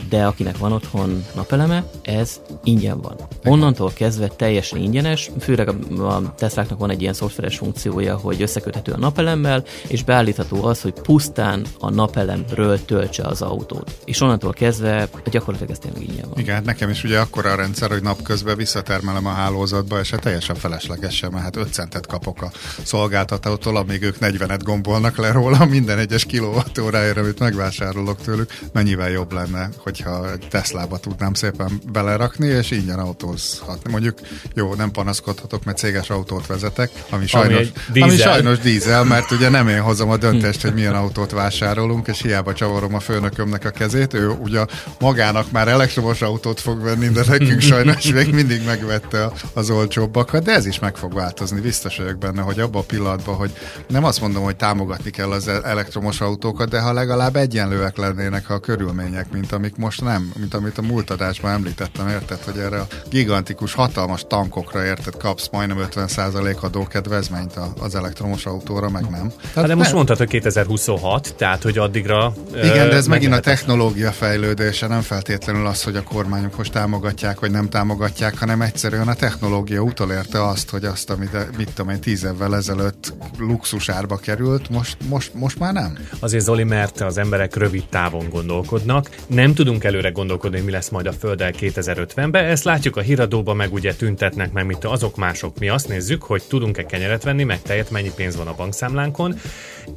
de 0.09 0.25
akinek 0.25 0.57
van 0.57 0.71
otthon 0.71 1.25
napeleme, 1.35 1.83
ez 2.01 2.39
ingyen 2.63 3.01
van. 3.01 3.15
Onnantól 3.43 3.91
kezdve 3.93 4.27
teljesen 4.27 4.79
ingyenes, 4.79 5.31
főleg 5.39 5.69
a 5.99 6.35
Tesláknak 6.35 6.79
van 6.79 6.89
egy 6.89 7.01
ilyen 7.01 7.13
szoftveres 7.13 7.57
funkciója, 7.89 8.15
hogy 8.15 8.41
összeköthető 8.41 8.91
a 8.91 8.97
napelemmel, 8.97 9.63
és 9.87 10.03
beállítható 10.03 10.63
az, 10.63 10.81
hogy 10.81 10.93
pusztán 10.93 11.65
a 11.79 11.89
napelemről 11.89 12.85
töltse 12.85 13.23
az 13.23 13.41
autót. 13.41 13.99
És 14.05 14.21
onnantól 14.21 14.53
kezdve 14.53 15.09
gyakorlatilag 15.31 15.71
ez 15.71 15.79
tényleg 15.79 16.01
ingyen 16.01 16.29
van. 16.29 16.39
Igen, 16.39 16.55
hát 16.55 16.65
nekem 16.65 16.89
is 16.89 17.03
ugye 17.03 17.19
akkora 17.19 17.51
a 17.51 17.55
rendszer, 17.55 17.89
hogy 17.89 18.01
napközben 18.01 18.57
visszatermelem 18.57 19.25
a 19.25 19.29
hálózatba, 19.29 19.99
és 19.99 20.09
hát 20.09 20.21
teljesen 20.21 20.55
felesleges 20.55 21.15
sem, 21.15 21.31
mert 21.31 21.43
hát 21.43 21.55
5 21.55 21.73
centet 21.73 22.07
kapok 22.07 22.41
a 22.41 22.51
szolgáltatótól, 22.83 23.77
amíg 23.77 24.01
ők 24.01 24.15
40-et 24.19 24.59
gombolnak 24.63 25.17
le 25.17 25.31
róla 25.31 25.65
minden 25.65 25.97
egyes 25.97 26.25
kilovattóráért, 26.25 27.17
amit 27.17 27.39
megvásárolok 27.39 28.21
tőlük. 28.21 28.59
Mennyivel 28.73 29.09
jobb 29.09 29.33
lenne, 29.33 29.69
hogyha 29.77 30.31
egy 30.31 30.47
Teslába 30.49 30.97
tudnám 30.97 31.33
szépen 31.33 31.81
belerakni, 31.91 32.47
és 32.47 32.71
ingyen 32.71 32.99
autózhatni. 32.99 33.91
Mondjuk 33.91 34.19
jó, 34.53 34.75
nem 34.75 34.91
panaszkodhatok, 34.91 35.63
mert 35.63 35.77
céges 35.77 36.09
autót 36.09 36.47
vezetek, 36.47 36.91
ami 37.09 37.27
sajnos, 37.27 37.68
ami, 37.89 38.01
ami 38.01 38.15
sajnos 38.15 38.59
dízel, 38.59 39.03
mert 39.03 39.31
ugye 39.31 39.49
nem 39.49 39.67
én 39.67 39.81
hozom 39.81 40.09
a 40.09 40.17
döntést, 40.17 40.61
hogy 40.61 40.73
milyen 40.73 40.95
autót 40.95 41.31
vásárolunk, 41.31 42.07
és 42.07 42.21
hiába 42.21 42.53
csavarom 42.53 42.93
a 42.93 42.99
főnökömnek 42.99 43.65
a 43.65 43.69
kezét, 43.69 44.13
ő 44.13 44.29
ugye 44.29 44.65
magának 44.99 45.51
már 45.51 45.67
elektromos 45.67 46.21
autót 46.21 46.59
fog 46.59 46.83
venni, 46.83 47.07
de 47.07 47.23
nekünk 47.27 47.61
sajnos 47.71 48.11
még 48.11 48.33
mindig 48.33 48.65
megvette 48.65 49.31
az 49.53 49.69
olcsóbbakat, 49.69 50.43
de 50.43 50.51
ez 50.51 50.65
is 50.65 50.79
meg 50.79 50.95
fog 50.95 51.13
változni. 51.13 51.59
Biztos 51.59 51.97
vagyok 51.97 52.17
benne, 52.17 52.41
hogy 52.41 52.59
abban 52.59 52.81
a 52.81 52.85
pillanatban, 52.85 53.35
hogy 53.35 53.51
nem 53.87 54.03
azt 54.03 54.21
mondom, 54.21 54.43
hogy 54.43 54.55
támogatni 54.55 55.09
kell 55.09 55.31
az 55.31 55.47
elektromos 55.47 56.21
autókat, 56.21 56.69
de 56.69 56.79
ha 56.79 56.93
legalább 56.93 57.35
egyenlőek 57.35 57.97
lennének 57.97 58.49
a 58.49 58.59
körülmények, 58.59 59.31
mint 59.31 59.51
amik 59.51 59.75
most 59.75 60.01
nem, 60.01 60.31
mint 60.39 60.53
amit 60.53 60.77
a 60.77 60.81
múlt 60.81 61.09
adásban 61.09 61.51
említettem, 61.51 62.07
érted, 62.07 62.43
hogy 62.43 62.57
erre 62.57 62.79
a 62.79 62.87
gigantikus, 63.09 63.73
hatalmas 63.73 64.25
tankokra 64.27 64.85
érted, 64.85 65.17
kapsz 65.17 65.49
majdnem 65.51 65.87
50% 65.91 66.59
adókedvezményt, 66.59 67.57
az 67.79 67.95
elektromos 67.95 68.45
autóra, 68.45 68.89
meg 68.89 69.01
nem. 69.09 69.27
Tehát 69.29 69.53
hát 69.53 69.67
de 69.67 69.75
most 69.75 69.93
mondtad, 69.93 70.17
hogy 70.17 70.27
2026, 70.27 71.33
tehát 71.37 71.63
hogy 71.63 71.77
addigra... 71.77 72.33
Igen, 72.55 72.89
de 72.89 72.95
ez 72.95 73.07
megint 73.07 73.33
a 73.33 73.39
technológia 73.39 74.11
fejlődése, 74.11 74.87
nem 74.87 75.01
feltétlenül 75.01 75.65
az, 75.65 75.83
hogy 75.83 75.95
a 75.95 76.03
kormányok 76.03 76.57
most 76.57 76.71
támogatják, 76.71 77.39
vagy 77.39 77.51
nem 77.51 77.69
támogatják, 77.69 78.37
hanem 78.37 78.61
egyszerűen 78.61 79.07
a 79.07 79.13
technológia 79.13 79.81
utolérte 79.81 80.47
azt, 80.47 80.69
hogy 80.69 80.85
azt, 80.85 81.09
amit, 81.09 81.57
mit 81.57 81.69
tudom 81.73 81.91
én, 81.91 81.99
tíz 81.99 82.23
évvel 82.23 82.55
ezelőtt 82.55 83.13
luxusárba 83.37 84.17
került, 84.17 84.69
most, 84.69 84.97
most, 85.09 85.33
most 85.33 85.59
már 85.59 85.73
nem. 85.73 85.97
Azért 86.19 86.43
Zoli, 86.43 86.63
mert 86.63 87.01
az 87.01 87.17
emberek 87.17 87.55
rövid 87.55 87.83
távon 87.89 88.29
gondolkodnak, 88.29 89.09
nem 89.27 89.53
tudunk 89.53 89.83
előre 89.83 90.09
gondolkodni, 90.09 90.59
mi 90.59 90.71
lesz 90.71 90.89
majd 90.89 91.05
a 91.05 91.11
Földdel 91.11 91.53
2050-ben, 91.59 92.45
ezt 92.45 92.63
látjuk 92.63 92.97
a 92.97 93.01
híradóban, 93.01 93.55
meg 93.55 93.73
ugye 93.73 93.95
tüntetnek, 93.95 94.51
meg 94.51 94.65
mit 94.65 94.85
azok 94.85 95.15
mások. 95.15 95.59
Mi 95.59 95.69
azt 95.69 95.87
nézzük, 95.87 96.23
hogy 96.23 96.43
tudunk-e 96.47 96.85
kenyeret 96.85 97.23
venni, 97.23 97.43
meg 97.49 97.61
tejet, 97.61 97.91
mennyi 97.91 98.11
pénz 98.15 98.35
van 98.35 98.47
a 98.47 98.55
bankszámlánkon, 98.55 99.39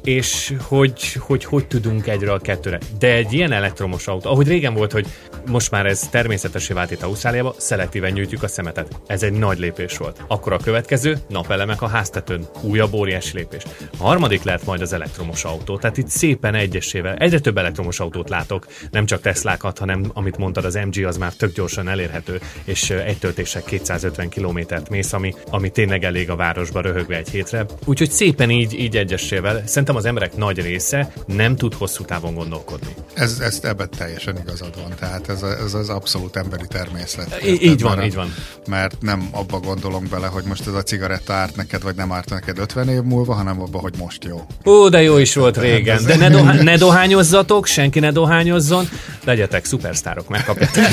és 0.03 0.53
hogy, 0.61 1.13
hogy 1.13 1.43
hogy 1.45 1.67
tudunk 1.67 2.07
egyre 2.07 2.31
a 2.31 2.39
kettőre. 2.39 2.79
De 2.99 3.13
egy 3.13 3.33
ilyen 3.33 3.51
elektromos 3.51 4.07
autó, 4.07 4.29
ahogy 4.29 4.47
régen 4.47 4.73
volt, 4.73 4.91
hogy 4.91 5.07
most 5.47 5.71
már 5.71 5.85
ez 5.85 6.07
természetesé 6.09 6.73
vált 6.73 6.91
itt 6.91 7.01
Ausztráliába, 7.01 7.55
szelektíven 7.57 8.11
nyújtjuk 8.11 8.43
a 8.43 8.47
szemetet. 8.47 8.99
Ez 9.07 9.23
egy 9.23 9.31
nagy 9.33 9.59
lépés 9.59 9.97
volt. 9.97 10.23
Akkor 10.27 10.53
a 10.53 10.57
következő, 10.57 11.17
napelemek 11.29 11.81
a 11.81 11.87
háztetőn. 11.87 12.47
Újabb 12.61 12.93
óriási 12.93 13.37
lépés. 13.37 13.63
A 13.97 14.03
harmadik 14.03 14.43
lehet 14.43 14.65
majd 14.65 14.81
az 14.81 14.93
elektromos 14.93 15.43
autó. 15.43 15.77
Tehát 15.77 15.97
itt 15.97 16.07
szépen 16.09 16.55
egyesével 16.55 17.15
egyre 17.15 17.39
több 17.39 17.57
elektromos 17.57 17.99
autót 17.99 18.29
látok, 18.29 18.67
nem 18.91 19.05
csak 19.05 19.21
Teslákat, 19.21 19.77
hanem 19.77 20.11
amit 20.13 20.37
mondtad, 20.37 20.65
az 20.65 20.79
MG 20.85 21.05
az 21.05 21.17
már 21.17 21.33
tök 21.33 21.53
gyorsan 21.53 21.87
elérhető, 21.87 22.39
és 22.63 22.89
egy 22.89 23.17
töltések 23.17 23.63
250 23.63 24.29
kilométert 24.29 24.89
mész, 24.89 25.13
ami, 25.13 25.33
ami 25.49 25.69
tényleg 25.69 26.03
elég 26.03 26.29
a 26.29 26.35
városba 26.35 26.81
röhögve 26.81 27.15
egy 27.15 27.29
hétre. 27.43 27.65
Úgyhogy 27.85 28.11
szépen 28.11 28.49
így, 28.49 28.73
így 28.79 28.97
egyesével. 28.97 29.63
Szerintem 29.65 29.95
az 29.95 30.05
emberek 30.05 30.35
nagy 30.35 30.61
része 30.61 31.13
nem 31.25 31.55
tud 31.55 31.73
hosszú 31.73 32.03
távon 32.03 32.33
gondolkodni. 32.33 32.93
Ez, 33.13 33.39
ez 33.39 33.59
ebben 33.63 33.89
teljesen 33.97 34.37
igazad 34.43 34.75
van. 34.81 34.91
Tehát 34.99 35.29
ez, 35.29 35.43
a, 35.43 35.47
ez 35.65 35.73
az 35.73 35.89
abszolút 35.89 36.35
emberi 36.35 36.65
természet. 36.67 37.41
I- 37.43 37.69
így 37.69 37.81
van, 37.81 37.95
mert, 37.95 38.07
így 38.07 38.15
van. 38.15 38.33
Mert 38.67 38.97
nem 39.01 39.27
abba 39.31 39.59
gondolunk 39.59 40.09
bele, 40.09 40.27
hogy 40.27 40.43
most 40.43 40.67
ez 40.67 40.73
a 40.73 40.83
cigaretta 40.83 41.33
árt 41.33 41.55
neked, 41.55 41.81
vagy 41.83 41.95
nem 41.95 42.11
árt 42.11 42.29
neked 42.29 42.57
50 42.59 42.89
év 42.89 43.01
múlva, 43.01 43.33
hanem 43.33 43.61
abba, 43.61 43.79
hogy 43.79 43.93
most 43.97 44.23
jó. 44.23 44.45
Ó, 44.65 44.89
de 44.89 45.01
jó 45.01 45.17
is 45.17 45.35
volt 45.35 45.57
régen. 45.57 46.05
De 46.05 46.15
ne, 46.15 46.29
dohá- 46.29 46.61
ne 46.61 46.77
dohányozzatok, 46.77 47.65
senki 47.65 47.99
ne 47.99 48.11
dohányozzon, 48.11 48.89
legyetek 49.23 49.65
szupersztárok, 49.65 50.29
megkapjátok 50.29 50.83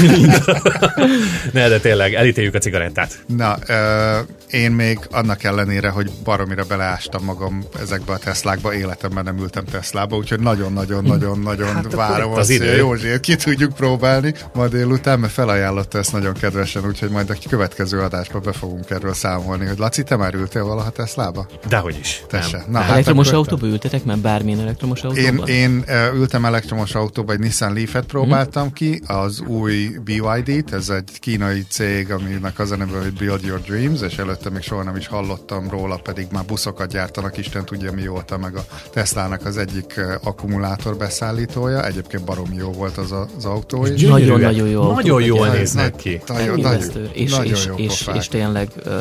Ne, 1.52 1.68
de 1.68 1.78
tényleg, 1.78 2.14
elítéljük 2.14 2.54
a 2.54 2.58
cigarettát. 2.58 3.24
Na, 3.26 3.58
uh, 3.68 4.28
én 4.50 4.70
még 4.70 4.98
annak 5.10 5.44
ellenére, 5.44 5.88
hogy 5.88 6.10
baromira 6.40 6.64
beleástam 6.68 7.24
magam 7.24 7.64
ezekbe 7.80 8.12
a 8.12 8.18
Teslákba, 8.18 8.74
életemben 8.74 9.24
nem 9.24 9.38
ültem 9.38 9.64
Teslába, 9.64 10.16
úgyhogy 10.16 10.40
nagyon-nagyon-nagyon-nagyon 10.40 11.74
hát 11.74 11.94
várom 11.94 12.32
az 12.32 12.50
idő. 12.50 12.76
Józsét 12.76 13.20
ki 13.20 13.36
tudjuk 13.36 13.72
próbálni 13.72 14.34
ma 14.54 14.68
délután, 14.68 15.20
mert 15.20 15.32
felajánlotta 15.32 15.98
ezt 15.98 16.12
nagyon 16.12 16.32
kedvesen, 16.32 16.86
úgyhogy 16.86 17.10
majd 17.10 17.30
a 17.30 17.34
következő 17.48 18.00
adásban 18.00 18.42
be 18.42 18.52
fogunk 18.52 18.90
erről 18.90 19.14
számolni, 19.14 19.66
hogy 19.66 19.78
Laci, 19.78 20.02
te 20.02 20.16
már 20.16 20.34
ültél 20.34 20.64
valaha 20.64 20.90
Teslába? 20.90 21.46
Dehogy 21.68 21.98
is. 22.00 22.22
Te 22.28 22.40
se. 22.40 22.64
Na, 22.68 22.78
hát 22.78 22.90
elektromos 22.90 23.32
autóba 23.32 23.66
ültetek, 23.66 24.04
mert 24.04 24.20
bármilyen 24.20 24.60
elektromos 24.60 25.02
autóban? 25.02 25.48
Én, 25.48 25.54
én 25.54 25.84
uh, 25.88 26.14
ültem 26.14 26.44
elektromos 26.44 26.94
autóba, 26.94 27.32
egy 27.32 27.38
Nissan 27.38 27.72
Leaf-et 27.72 28.04
próbáltam 28.04 28.62
hmm. 28.62 28.72
ki, 28.72 29.02
az 29.06 29.40
új 29.40 29.88
BYD-t, 30.04 30.72
ez 30.72 30.88
egy 30.88 31.18
kínai 31.18 31.64
cég, 31.68 32.10
aminek 32.10 32.58
az 32.58 32.70
a 32.70 32.76
neve, 32.76 32.98
hogy 32.98 33.12
Build 33.12 33.44
Your 33.44 33.60
Dreams, 33.60 34.00
és 34.00 34.18
előtte 34.18 34.50
még 34.50 34.62
soha 34.62 34.82
nem 34.82 34.96
is 34.96 35.06
hallottam 35.06 35.70
róla, 35.70 35.96
pedig 35.96 36.26
már 36.32 36.44
buszokat 36.44 36.90
gyártanak, 36.90 37.36
Isten 37.36 37.64
tudja 37.64 37.92
mióta, 37.92 38.38
meg 38.38 38.56
a 38.56 38.64
Teslának 38.92 39.46
az 39.46 39.56
egyik 39.56 40.00
akkumulátor 40.22 40.96
beszállítója. 40.96 41.86
Egyébként 41.86 42.24
barom 42.24 42.52
jó 42.52 42.70
volt 42.70 42.96
az 42.96 43.12
a, 43.12 43.28
az 43.36 43.44
autó 43.44 43.86
is. 43.86 44.02
Nagyon-nagyon 44.02 44.68
jó 44.68 44.92
Nagyon 44.92 45.22
jól 45.22 45.48
néznek 45.48 45.96
ki. 45.96 46.20
Nagyon, 46.26 46.60
nagyon, 46.60 47.08
és, 47.12 47.30
nagyon 47.30 47.52
és, 47.52 47.66
jó 47.66 47.74
és, 47.74 48.10
és, 48.14 48.28
tényleg 48.28 48.68
uh, 48.86 48.92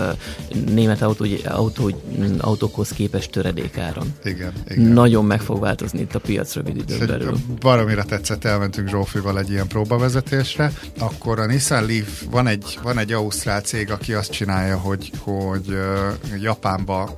német 0.74 1.02
autó, 1.02 1.26
autó, 1.46 1.92
autókhoz 2.38 2.90
képest 2.90 3.32
töredékáron. 3.32 4.14
Igen, 4.24 4.54
igen. 4.68 4.84
Nagyon 4.84 5.26
meg 5.26 5.42
fog 5.42 5.60
változni 5.60 6.00
itt 6.00 6.16
a 6.16 6.20
piac 6.20 6.56
rövid 6.56 6.76
időn 6.76 7.08
belül. 7.08 7.38
Baromira 7.60 8.04
tetszett, 8.04 8.46
elmentünk 8.46 8.90
Zsófival 8.90 9.40
egy 9.40 9.50
ilyen 9.50 9.68
próbavezetésre, 9.68 10.72
akkor 11.00 11.40
a 11.40 11.46
Nissan 11.46 11.86
Leaf, 11.86 12.24
van 12.32 12.48
egy, 12.48 12.80
van 12.84 12.98
egy 12.98 13.12
ausztrál 13.12 13.62
cég, 13.62 13.92
aki 13.92 14.14
azt 14.14 14.32
csinálja, 14.32 14.78
hogy, 14.78 15.12
hogy 15.20 15.68
uh, 15.68 16.42
Japánba 16.42 17.18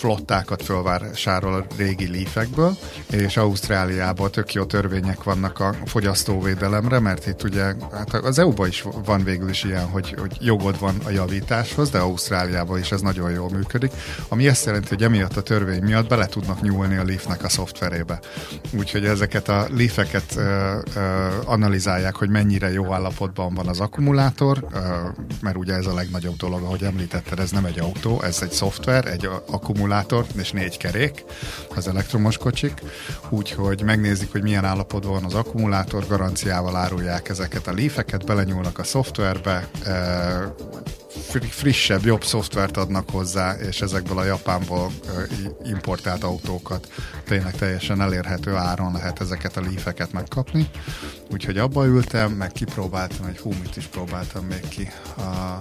flottákat 0.00 0.62
fölvásárol 0.62 1.54
a 1.54 1.66
régi 1.76 2.08
lífekből, 2.08 2.76
és 3.10 3.36
Ausztráliában 3.36 4.30
tök 4.30 4.52
jó 4.52 4.64
törvények 4.64 5.22
vannak 5.22 5.60
a 5.60 5.74
fogyasztóvédelemre, 5.84 6.98
mert 6.98 7.26
itt 7.26 7.42
ugye, 7.42 7.74
hát 7.92 8.14
az 8.14 8.38
EU-ban 8.38 8.68
is 8.68 8.84
van 9.04 9.24
végül 9.24 9.48
is 9.48 9.64
ilyen, 9.64 9.86
hogy, 9.86 10.14
hogy 10.18 10.36
jogod 10.40 10.78
van 10.78 10.94
a 11.04 11.10
javításhoz, 11.10 11.90
de 11.90 11.98
Ausztráliában 11.98 12.78
is 12.78 12.92
ez 12.92 13.00
nagyon 13.00 13.30
jól 13.30 13.50
működik, 13.50 13.92
ami 14.28 14.48
azt 14.48 14.64
jelenti, 14.64 14.88
hogy 14.88 15.02
emiatt 15.02 15.36
a 15.36 15.42
törvény 15.42 15.82
miatt 15.82 16.08
bele 16.08 16.26
tudnak 16.26 16.60
nyúlni 16.62 16.96
a 16.96 17.04
Leafnek 17.04 17.44
a 17.44 17.48
szoftverébe. 17.48 18.20
Úgyhogy 18.78 19.04
ezeket 19.04 19.48
a 19.48 19.66
Leafeket 19.76 20.36
ö, 20.36 20.78
ö, 20.94 21.26
analizálják, 21.44 22.16
hogy 22.16 22.28
mennyire 22.28 22.72
jó 22.72 22.92
állapotban 22.92 23.54
van 23.54 23.68
az 23.68 23.80
akkumulátor, 23.80 24.66
ö, 24.72 24.78
mert 25.40 25.56
ugye 25.56 25.74
ez 25.74 25.86
a 25.86 25.94
legnagyobb 25.94 26.36
dolog, 26.36 26.62
ahogy 26.62 26.82
említetted, 26.82 27.38
ez 27.38 27.50
nem 27.50 27.64
egy 27.64 27.78
autó, 27.78 28.22
ez 28.22 28.38
egy 28.42 28.52
szoftver, 28.52 29.06
egy 29.06 29.28
akkumulátor, 29.46 29.88
akkumulátor 29.90 30.26
és 30.38 30.50
négy 30.50 30.76
kerék, 30.76 31.24
az 31.74 31.88
elektromos 31.88 32.36
kocsik, 32.36 32.82
úgyhogy 33.28 33.82
megnézik, 33.82 34.32
hogy 34.32 34.42
milyen 34.42 34.64
állapotban 34.64 35.12
van 35.12 35.24
az 35.24 35.34
akkumulátor, 35.34 36.06
garanciával 36.06 36.76
árulják 36.76 37.28
ezeket 37.28 37.66
a 37.66 37.72
lífeket, 37.72 38.26
belenyúlnak 38.26 38.78
a 38.78 38.84
szoftverbe, 38.84 39.68
e, 39.84 40.54
frissebb, 41.48 42.04
jobb 42.04 42.24
szoftvert 42.24 42.76
adnak 42.76 43.10
hozzá, 43.10 43.54
és 43.54 43.80
ezekből 43.80 44.18
a 44.18 44.24
Japánból 44.24 44.90
importált 45.64 46.24
autókat 46.24 46.88
tényleg 47.24 47.54
teljesen 47.54 48.00
elérhető 48.00 48.54
áron 48.54 48.92
lehet 48.92 49.20
ezeket 49.20 49.56
a 49.56 49.60
lífeket 49.60 50.12
megkapni. 50.12 50.70
Úgyhogy 51.32 51.58
abba 51.58 51.86
ültem, 51.86 52.32
meg 52.32 52.52
kipróbáltam, 52.52 53.26
egy 53.26 53.38
hú, 53.38 53.52
mit 53.62 53.76
is 53.76 53.86
próbáltam 53.86 54.44
még 54.44 54.68
ki. 54.68 54.90
A 55.16 55.58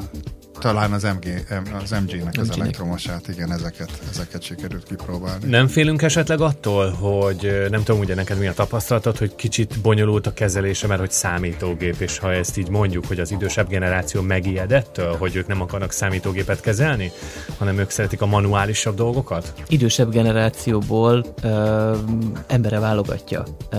talán 0.60 0.92
az, 0.92 1.04
MG, 1.04 1.46
az 1.84 1.92
MG-nek 1.92 2.38
az 2.39 2.50
elektromosát, 2.51 3.28
igen, 3.28 3.51
ezeket, 3.51 3.89
ezeket 4.10 4.42
sikerült 4.42 4.84
kipróbálni. 4.84 5.50
Nem 5.50 5.68
félünk 5.68 6.01
esetleg 6.01 6.42
attól, 6.42 6.89
hogy 6.89 7.68
nem 7.70 7.84
tudom, 7.84 8.01
ugye 8.01 8.16
neked 8.16 8.39
mi 8.39 8.48
a 8.48 8.54
tapasztalatod, 8.54 9.18
hogy 9.18 9.36
kicsit 9.36 9.82
bonyolult 9.82 10.28
a 10.28 10.34
kezelése, 10.34 10.88
mert 10.88 11.00
hogy 11.00 11.12
számítógép, 11.12 11.96
és 12.00 12.18
ha 12.18 12.34
ezt 12.34 12.58
így 12.58 12.70
mondjuk, 12.70 13.06
hogy 13.06 13.20
az 13.20 13.32
idősebb 13.32 13.68
generáció 13.68 14.22
megijedettől, 14.22 15.18
hogy 15.18 15.36
ők 15.36 15.48
nem 15.48 15.62
akarnak 15.62 15.92
számítógépet 15.92 16.62
kezelni, 16.62 17.12
hanem 17.58 17.78
ők 17.78 17.89
szeretik 17.89 18.22
a 18.22 18.25
manuálisabb 18.25 18.96
dolgokat? 18.96 19.54
Idősebb 19.68 20.12
generációból 20.12 21.25
ö, 21.42 21.98
embere 22.48 22.80
válogatja. 22.80 23.44
Ö, 23.70 23.78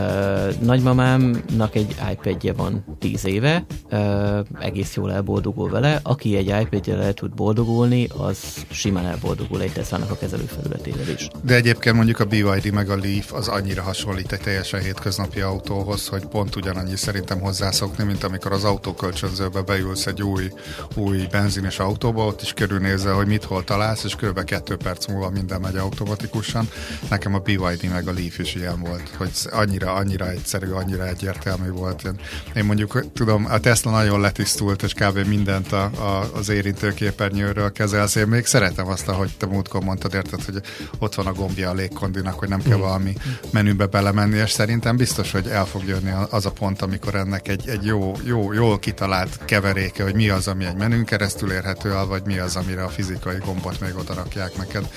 nagymamámnak 0.60 1.75
egy 1.75 1.96
iPad-je 2.12 2.52
van 2.52 2.96
10 2.99 3.26
éve, 3.26 3.64
ö, 3.90 4.40
egész 4.60 4.94
jól 4.94 5.12
elboldogul 5.12 5.70
vele, 5.70 6.00
aki 6.02 6.37
egy 6.37 6.46
iPad 6.46 6.69
el 6.70 7.14
tud 7.14 7.34
boldogulni, 7.34 8.08
az 8.16 8.38
simán 8.70 9.06
elboldogul 9.06 9.62
egy 9.62 9.72
Tesla-nak 9.72 10.10
a 10.10 10.16
kezelőfelületével 10.16 11.08
is. 11.08 11.28
De 11.42 11.54
egyébként 11.54 11.96
mondjuk 11.96 12.20
a 12.20 12.24
BYD 12.24 12.72
meg 12.72 12.90
a 12.90 12.96
Leaf 12.96 13.32
az 13.32 13.48
annyira 13.48 13.82
hasonlít 13.82 14.32
egy 14.32 14.40
teljesen 14.40 14.80
hétköznapi 14.80 15.40
autóhoz, 15.40 16.06
hogy 16.06 16.26
pont 16.26 16.56
ugyanannyi 16.56 16.96
szerintem 16.96 17.40
hozzászokni, 17.40 18.04
mint 18.04 18.24
amikor 18.24 18.52
az 18.52 18.64
autókölcsönzőbe 18.64 19.60
beülsz 19.60 20.06
egy 20.06 20.22
új, 20.22 20.52
új 20.94 21.26
benzines 21.30 21.78
autóba, 21.78 22.26
ott 22.26 22.42
is 22.42 22.52
körülnézel, 22.52 23.14
hogy 23.14 23.26
mit 23.26 23.44
hol 23.44 23.64
találsz, 23.64 24.04
és 24.04 24.14
kb. 24.14 24.44
kettő 24.44 24.76
perc 24.76 25.06
múlva 25.06 25.30
minden 25.30 25.60
megy 25.60 25.76
automatikusan. 25.76 26.68
Nekem 27.08 27.34
a 27.34 27.38
BYD 27.38 27.88
meg 27.90 28.08
a 28.08 28.12
Leaf 28.12 28.38
is 28.38 28.54
ilyen 28.54 28.80
volt, 28.80 29.08
hogy 29.16 29.30
annyira, 29.50 29.92
annyira 29.92 30.30
egyszerű, 30.30 30.70
annyira 30.70 31.06
egyértelmű 31.06 31.70
volt. 31.70 32.12
Én 32.54 32.64
mondjuk 32.64 33.04
tudom, 33.12 33.46
a 33.50 33.60
Tesla 33.60 33.90
nagyon 33.90 34.20
letisztult, 34.20 34.82
és 34.82 34.92
kb. 34.92 35.26
mindent 35.26 35.72
a, 35.72 35.84
a, 35.84 36.30
az 36.34 36.48
érintőképernyőről 36.60 37.72
kezelsz. 37.72 38.14
Én 38.14 38.26
még 38.26 38.46
szeretem 38.46 38.88
azt, 38.88 39.08
ahogy 39.08 39.30
te 39.36 39.46
múltkor 39.46 39.82
mondtad, 39.82 40.14
érted, 40.14 40.42
hogy 40.44 40.60
ott 40.98 41.14
van 41.14 41.26
a 41.26 41.32
gombja 41.32 41.70
a 41.70 41.74
légkondinak, 41.74 42.38
hogy 42.38 42.48
nem 42.48 42.62
kell 42.62 42.76
mm. 42.76 42.80
valami 42.80 43.12
menübe 43.50 43.86
belemenni, 43.86 44.36
és 44.36 44.50
szerintem 44.50 44.96
biztos, 44.96 45.32
hogy 45.32 45.46
el 45.46 45.64
fog 45.64 45.84
jönni 45.86 46.12
az 46.30 46.46
a 46.46 46.50
pont, 46.50 46.82
amikor 46.82 47.14
ennek 47.14 47.48
egy, 47.48 47.68
egy 47.68 47.84
jó, 47.84 48.12
jó, 48.24 48.52
jól 48.52 48.78
kitalált 48.78 49.44
keveréke, 49.44 50.02
hogy 50.02 50.14
mi 50.14 50.28
az, 50.28 50.48
ami 50.48 50.64
egy 50.64 50.76
menün 50.76 51.04
keresztül 51.04 51.52
érhető 51.52 51.92
el, 51.92 52.06
vagy 52.06 52.22
mi 52.24 52.38
az, 52.38 52.56
amire 52.56 52.84
a 52.84 52.88
fizikai 52.88 53.38
gombot 53.44 53.80
még 53.80 53.96
oda 53.96 54.14
rakják 54.14 54.56
neked. 54.56 54.88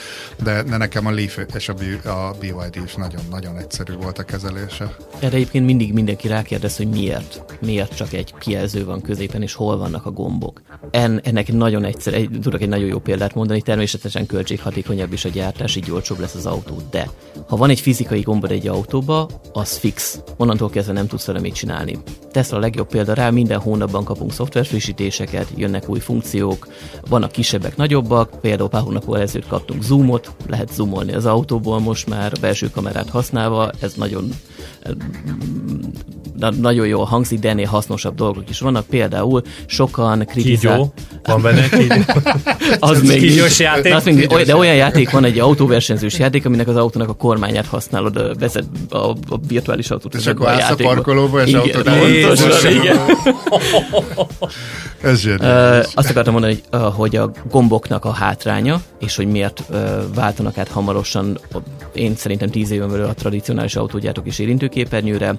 De, 0.43 0.63
de 0.63 0.77
nekem 0.77 1.05
a 1.05 1.11
Leaf 1.11 1.37
és 1.55 1.69
a, 1.69 1.73
B, 1.73 2.07
a 2.07 2.33
BYD 2.39 2.83
is 2.85 2.95
nagyon-nagyon 2.95 3.57
egyszerű 3.57 3.93
volt 3.93 4.19
a 4.19 4.23
kezelése. 4.23 4.95
Erre 5.19 5.35
egyébként 5.35 5.65
mindig 5.65 5.93
mindenki 5.93 6.27
rákérdez, 6.27 6.77
hogy 6.77 6.89
miért. 6.89 7.43
Miért 7.61 7.95
csak 7.95 8.13
egy 8.13 8.33
kijelző 8.39 8.85
van 8.85 9.01
középen, 9.01 9.41
és 9.41 9.53
hol 9.53 9.77
vannak 9.77 10.05
a 10.05 10.11
gombok. 10.11 10.61
En, 10.91 11.21
ennek 11.23 11.52
nagyon 11.53 11.83
egyszer, 11.83 12.13
egy, 12.13 12.29
tudok 12.41 12.61
egy 12.61 12.69
nagyon 12.69 12.87
jó 12.87 12.99
példát 12.99 13.35
mondani, 13.35 13.61
természetesen 13.61 14.25
költséghatékonyabb 14.25 15.13
is 15.13 15.25
a 15.25 15.29
gyártás, 15.29 15.75
így 15.75 15.91
olcsóbb 15.91 16.19
lesz 16.19 16.35
az 16.35 16.45
autó, 16.45 16.77
de 16.91 17.09
ha 17.47 17.55
van 17.55 17.69
egy 17.69 17.79
fizikai 17.79 18.21
gombod 18.21 18.51
egy 18.51 18.67
autóba, 18.67 19.29
az 19.53 19.77
fix. 19.77 20.19
Onnantól 20.37 20.69
kezdve 20.69 20.93
nem 20.93 21.07
tudsz 21.07 21.25
vele 21.25 21.39
mit 21.39 21.53
csinálni. 21.53 21.97
Tesla 22.31 22.57
a 22.57 22.59
legjobb 22.59 22.87
példa 22.87 23.13
rá, 23.13 23.29
minden 23.29 23.59
hónapban 23.59 24.03
kapunk 24.03 24.33
szoftverfrissítéseket, 24.33 25.47
jönnek 25.55 25.89
új 25.89 25.99
funkciók, 25.99 26.67
vannak 27.09 27.31
kisebbek, 27.31 27.75
nagyobbak, 27.75 28.41
például 28.41 28.69
pár 28.69 28.81
hónap 28.81 29.15
ezelőtt 29.15 29.47
kaptunk 29.47 29.83
zoomot, 29.83 30.31
lehet 30.47 30.73
zoomolni 30.73 31.13
az 31.13 31.25
autóból 31.25 31.79
most 31.79 32.09
már, 32.09 32.31
a 32.35 32.39
belső 32.39 32.69
kamerát 32.69 33.09
használva, 33.09 33.71
ez 33.79 33.93
nagyon 33.93 34.29
nagyon 36.59 36.87
jól 36.87 37.03
hangzik, 37.03 37.39
de 37.39 37.49
ennél 37.49 37.67
hasznosabb 37.67 38.15
dolgok 38.15 38.49
is 38.49 38.59
vannak. 38.59 38.85
Például 38.85 39.41
sokan 39.65 40.25
kritizálják. 40.25 40.79
Kígyó, 40.79 40.93
van 41.23 41.41
benne 41.43 41.69
kígyó. 41.69 41.95
az 42.79 43.01
még 43.01 43.19
kígyós 43.19 43.59
játék. 43.59 43.93
Az 43.93 44.03
még, 44.03 44.27
de 44.27 44.55
olyan 44.55 44.75
játék 44.75 45.09
van, 45.09 45.23
egy 45.23 45.39
autóversenyzős 45.39 46.19
játék, 46.19 46.45
aminek 46.45 46.67
az 46.67 46.75
autónak 46.75 47.09
a 47.09 47.13
kormányát 47.13 47.65
használod, 47.65 48.39
vezet 48.39 48.65
a, 48.89 48.97
a 49.07 49.39
virtuális 49.47 49.89
autót. 49.89 50.13
És 50.13 50.27
akkor 50.27 50.47
állsz 50.47 50.69
a 50.69 50.75
parkolóba, 50.75 51.45
és 51.45 51.53
autót 51.53 51.89
igen. 52.69 52.99
Ez 55.01 55.19
zseniális. 55.19 55.87
Azt 55.93 56.09
akartam 56.09 56.33
mondani, 56.33 56.61
hogy, 56.71 56.81
hogy 56.95 57.15
a 57.15 57.31
gomboknak 57.49 58.05
a 58.05 58.11
hátránya, 58.11 58.81
és 58.99 59.15
hogy 59.15 59.27
miért 59.27 59.63
váltanak 60.15 60.57
át 60.57 60.67
hamarosan, 60.67 61.39
én 61.93 62.15
szerintem 62.15 62.49
tíz 62.49 62.71
éven 62.71 62.89
belül 62.89 63.05
a 63.05 63.13
tradicionális 63.13 63.75
autógyártók 63.75 64.27
is 64.27 64.39
érintőképernyőre, 64.39 65.35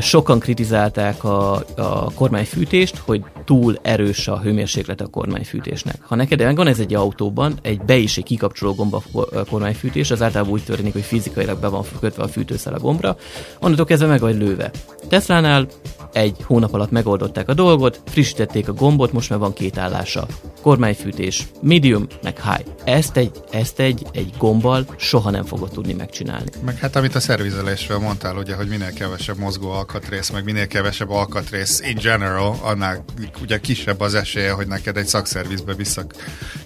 Sokan 0.00 0.38
kritizálták 0.38 1.24
a, 1.24 1.54
a 1.76 2.12
kormányfűtést, 2.14 2.96
hogy 2.96 3.22
túl 3.44 3.78
erős 3.82 4.28
a 4.28 4.38
hőmérséklet 4.38 4.99
a 5.00 5.06
kormányfűtésnek. 5.06 5.96
Ha 6.02 6.14
neked 6.14 6.54
van 6.54 6.66
ez 6.66 6.78
egy 6.78 6.94
autóban, 6.94 7.58
egy 7.62 7.82
be 7.82 7.98
és 7.98 8.16
egy 8.16 8.24
kikapcsoló 8.24 8.74
gomba 8.74 9.02
kormányfűtés, 9.50 10.10
az 10.10 10.22
általában 10.22 10.52
úgy 10.52 10.64
történik, 10.64 10.92
hogy 10.92 11.02
fizikailag 11.02 11.60
be 11.60 11.68
van 11.68 11.84
kötve 12.00 12.22
a 12.22 12.28
fűtőszel 12.28 12.74
a 12.74 12.78
gombra, 12.78 13.16
onnantól 13.60 13.84
kezdve 13.84 14.08
meg 14.08 14.20
vagy 14.20 14.36
lőve. 14.36 14.70
Teslánál 15.08 15.66
egy 16.12 16.36
hónap 16.44 16.74
alatt 16.74 16.90
megoldották 16.90 17.48
a 17.48 17.54
dolgot, 17.54 18.02
frissítették 18.06 18.68
a 18.68 18.72
gombot, 18.72 19.12
most 19.12 19.30
már 19.30 19.38
van 19.38 19.52
két 19.52 19.78
állása. 19.78 20.26
Kormányfűtés, 20.62 21.46
medium, 21.62 22.06
meg 22.22 22.42
high. 22.42 22.68
Ezt 22.84 23.16
egy, 23.16 23.30
ezt 23.50 23.80
egy, 23.80 24.06
egy 24.12 24.32
gombbal 24.38 24.86
soha 24.96 25.30
nem 25.30 25.44
fogod 25.44 25.70
tudni 25.70 25.92
megcsinálni. 25.92 26.50
Meg 26.64 26.78
hát 26.78 26.96
amit 26.96 27.14
a 27.14 27.20
szervizelésről 27.20 27.98
mondtál, 27.98 28.36
ugye, 28.36 28.54
hogy 28.54 28.68
minél 28.68 28.92
kevesebb 28.92 29.38
mozgó 29.38 29.70
alkatrész, 29.70 30.30
meg 30.30 30.44
minél 30.44 30.66
kevesebb 30.66 31.10
alkatrész 31.10 31.80
in 31.80 31.98
general, 32.02 32.56
annál 32.62 33.04
ugye 33.42 33.58
kisebb 33.58 34.00
az 34.00 34.14
esélye, 34.14 34.52
hogy 34.52 34.66
neked 34.66 34.89
egy 34.96 35.06
szakszervizbe 35.06 35.74
vissza 35.74 36.04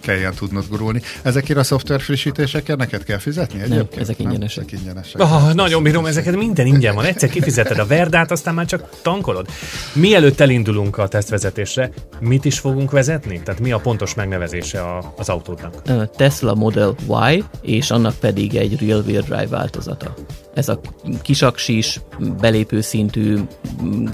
kelljen 0.01 0.35
tudnod 0.35 0.65
gurulni. 0.69 1.01
Ezekért 1.23 1.59
a 1.59 1.63
szoftver 1.63 2.01
frissítésekért 2.01 2.79
neked 2.79 3.05
kell 3.05 3.19
fizetni 3.19 3.61
egyébként? 3.61 3.91
Nem, 3.91 4.01
ezek 4.01 4.19
ingyenesek. 4.19 4.65
Ezek 4.65 4.81
ingyenesek. 4.81 5.21
Oh, 5.21 5.53
nagyon 5.53 5.83
bírom 5.83 6.07
ezeket, 6.07 6.37
minden 6.37 6.67
ingyen 6.67 6.95
van. 6.95 7.05
Egyszer 7.05 7.29
kifizeted 7.29 7.79
a 7.79 7.87
verdát, 7.87 8.31
aztán 8.31 8.55
már 8.55 8.67
csak 8.67 8.89
tankolod. 9.03 9.49
Mielőtt 9.93 10.41
elindulunk 10.41 10.99
a 10.99 11.09
tesztvezetésre, 11.09 11.91
mit 12.21 12.45
is 12.45 12.59
fogunk 12.59 12.91
vezetni? 12.91 13.41
Tehát 13.45 13.61
mi 13.61 13.73
a 13.73 13.79
pontos 13.79 14.15
megnevezése 14.15 14.81
a, 14.81 15.15
az 15.17 15.29
autódnak? 15.29 15.83
Tesla 16.17 16.55
Model 16.55 16.95
Y, 17.33 17.45
és 17.63 17.91
annak 17.91 18.15
pedig 18.15 18.55
egy 18.55 18.87
Real 18.87 19.01
Wheel 19.07 19.23
Drive 19.23 19.47
változata. 19.47 20.15
Ez 20.55 20.69
a 20.69 20.81
kisaksis, 21.23 22.01
belépő 22.41 22.81
szintű, 22.81 23.39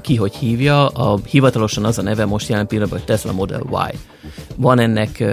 ki 0.00 0.16
hogy 0.16 0.34
hívja, 0.34 0.86
a, 0.86 1.18
hivatalosan 1.26 1.84
az 1.84 1.98
a 1.98 2.02
neve 2.02 2.24
most 2.24 2.48
jelen 2.48 2.66
pillanatban, 2.66 2.98
hogy 2.98 3.08
Tesla 3.08 3.32
Model 3.32 3.62
Y. 3.92 3.98
Van 4.56 4.78
ennek 4.78 5.24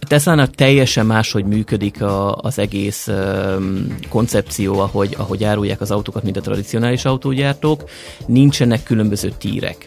Tesla-nak 0.00 0.54
teljesen 0.54 1.06
máshogy 1.06 1.44
működik 1.44 2.02
a, 2.02 2.36
az 2.36 2.58
egész 2.58 3.06
um, 3.06 3.96
koncepció, 4.08 4.78
ahogy, 4.78 5.14
ahogy 5.18 5.44
árulják 5.44 5.80
az 5.80 5.90
autókat, 5.90 6.22
mint 6.22 6.36
a 6.36 6.40
tradicionális 6.40 7.04
autógyártók. 7.04 7.84
Nincsenek 8.26 8.82
különböző 8.82 9.32
tírek. 9.38 9.84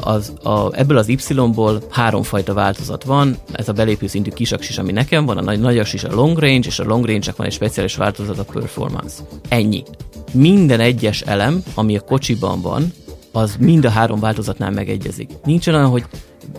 Az, 0.00 0.32
a, 0.42 0.74
ebből 0.74 0.96
az 0.96 1.08
Y-ból 1.08 1.82
háromfajta 1.90 2.54
változat 2.54 3.04
van. 3.04 3.36
Ez 3.52 3.68
a 3.68 3.72
belépő 3.72 4.06
szintű 4.06 4.30
kisaksis, 4.30 4.78
ami 4.78 4.92
nekem 4.92 5.26
van, 5.26 5.38
a 5.38 5.42
nagy, 5.42 5.60
nagyas 5.60 5.92
is 5.92 6.04
a 6.04 6.14
long 6.14 6.38
range, 6.38 6.66
és 6.66 6.78
a 6.78 6.84
long 6.84 7.04
range 7.04 7.32
van 7.36 7.46
egy 7.46 7.52
speciális 7.52 7.96
változat, 7.96 8.38
a 8.38 8.44
performance. 8.44 9.22
Ennyi. 9.48 9.82
Minden 10.32 10.80
egyes 10.80 11.20
elem, 11.20 11.62
ami 11.74 11.96
a 11.96 12.00
kocsiban 12.00 12.60
van, 12.60 12.92
az 13.32 13.56
mind 13.58 13.84
a 13.84 13.90
három 13.90 14.20
változatnál 14.20 14.70
megegyezik. 14.70 15.30
Nincsen 15.44 15.74
olyan, 15.74 15.88
hogy 15.88 16.04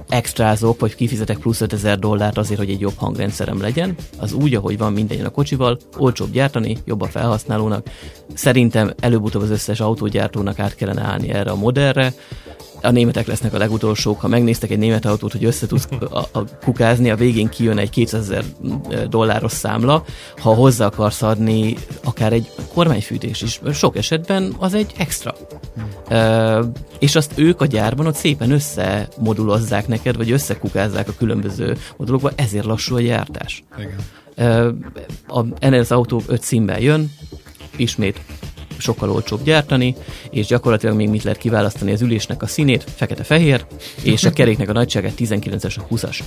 extrázok, 0.10 0.80
vagy 0.80 0.96
kifizetek 0.96 1.38
plusz 1.38 1.62
5000 1.62 2.00
dollárt 2.00 2.38
azért, 2.38 2.60
hogy 2.60 2.70
egy 2.70 2.80
jobb 2.80 2.98
hangrendszerem 2.98 3.62
legyen. 3.62 3.96
Az 4.18 4.34
úgy, 4.34 4.56
ahogy 4.56 4.78
van 4.78 4.94
minden 4.94 5.26
a 5.26 5.30
kocsival, 5.30 5.80
olcsóbb 5.98 6.32
gyártani, 6.32 6.78
jobb 6.86 7.02
a 7.02 7.08
felhasználónak. 7.08 7.90
Szerintem 8.34 8.94
előbb-utóbb 9.00 9.42
az 9.42 9.50
összes 9.50 9.80
autógyártónak 9.80 10.60
át 10.60 10.76
kellene 10.76 11.02
állni 11.02 11.30
erre 11.30 11.52
a 11.52 11.56
modellre 11.56 12.14
a 12.82 12.92
németek 12.92 13.28
lesznek 13.28 13.54
a 13.54 13.58
legutolsók. 13.58 14.22
Ha 14.22 14.28
megnéztek 14.28 14.70
egy 14.70 14.78
német 14.78 15.06
autót, 15.06 15.32
hogy 15.32 15.46
össze 15.46 15.68
tudsz 15.68 15.88
a, 16.10 16.20
a 16.20 16.44
kukázni, 16.64 17.10
a 17.10 17.16
végén 17.16 17.50
kijön 17.50 17.78
egy 17.78 17.90
200 17.90 18.22
ezer 18.22 18.44
dolláros 19.10 19.52
számla. 19.52 20.04
Ha 20.38 20.54
hozzá 20.54 20.86
akarsz 20.86 21.22
adni 21.22 21.76
akár 22.04 22.34
egy 22.34 22.50
kormányfűtés 22.74 23.42
is, 23.42 23.62
sok 23.74 23.98
esetben 23.98 24.56
az 24.60 24.74
egy 24.74 24.94
extra. 24.98 25.36
Uh, 26.10 26.66
és 27.00 27.16
azt 27.16 27.32
ők 27.36 27.62
a 27.62 27.66
gyárban 27.66 28.06
ott 28.06 28.16
szépen 28.16 28.52
összemodulozzák 28.52 29.88
neked, 29.88 30.18
vagy 30.18 30.32
összekukázzák 30.32 31.08
a 31.08 31.14
különböző 31.18 31.78
modulokba, 31.98 32.32
ezért 32.36 32.66
lassú 32.66 32.96
a 32.96 33.02
gyártás. 33.02 33.64
Igen. 33.78 34.00
Uh, 35.28 35.38
a, 35.38 35.46
ennél 35.60 35.80
az 35.80 35.92
autó 35.92 36.22
öt 36.28 36.42
színben 36.42 36.80
jön, 36.80 37.12
ismét 37.76 38.22
sokkal 38.80 39.12
olcsóbb 39.12 39.44
gyártani, 39.44 39.96
és 40.32 40.46
gyakorlatilag 40.46 40.96
még 40.96 41.10
mit 41.10 41.24
lehet 41.24 41.40
kiválasztani 41.40 41.92
az 41.92 42.02
ülésnek 42.02 42.42
a 42.42 42.48
színét, 42.48 42.86
fekete-fehér, 42.96 43.66
és 44.04 44.24
a 44.24 44.32
keréknek 44.32 44.70
a 44.70 44.74
nagyságát 44.74 45.14
19-es 45.18 45.76
a 45.78 45.88
20-as. 45.96 46.20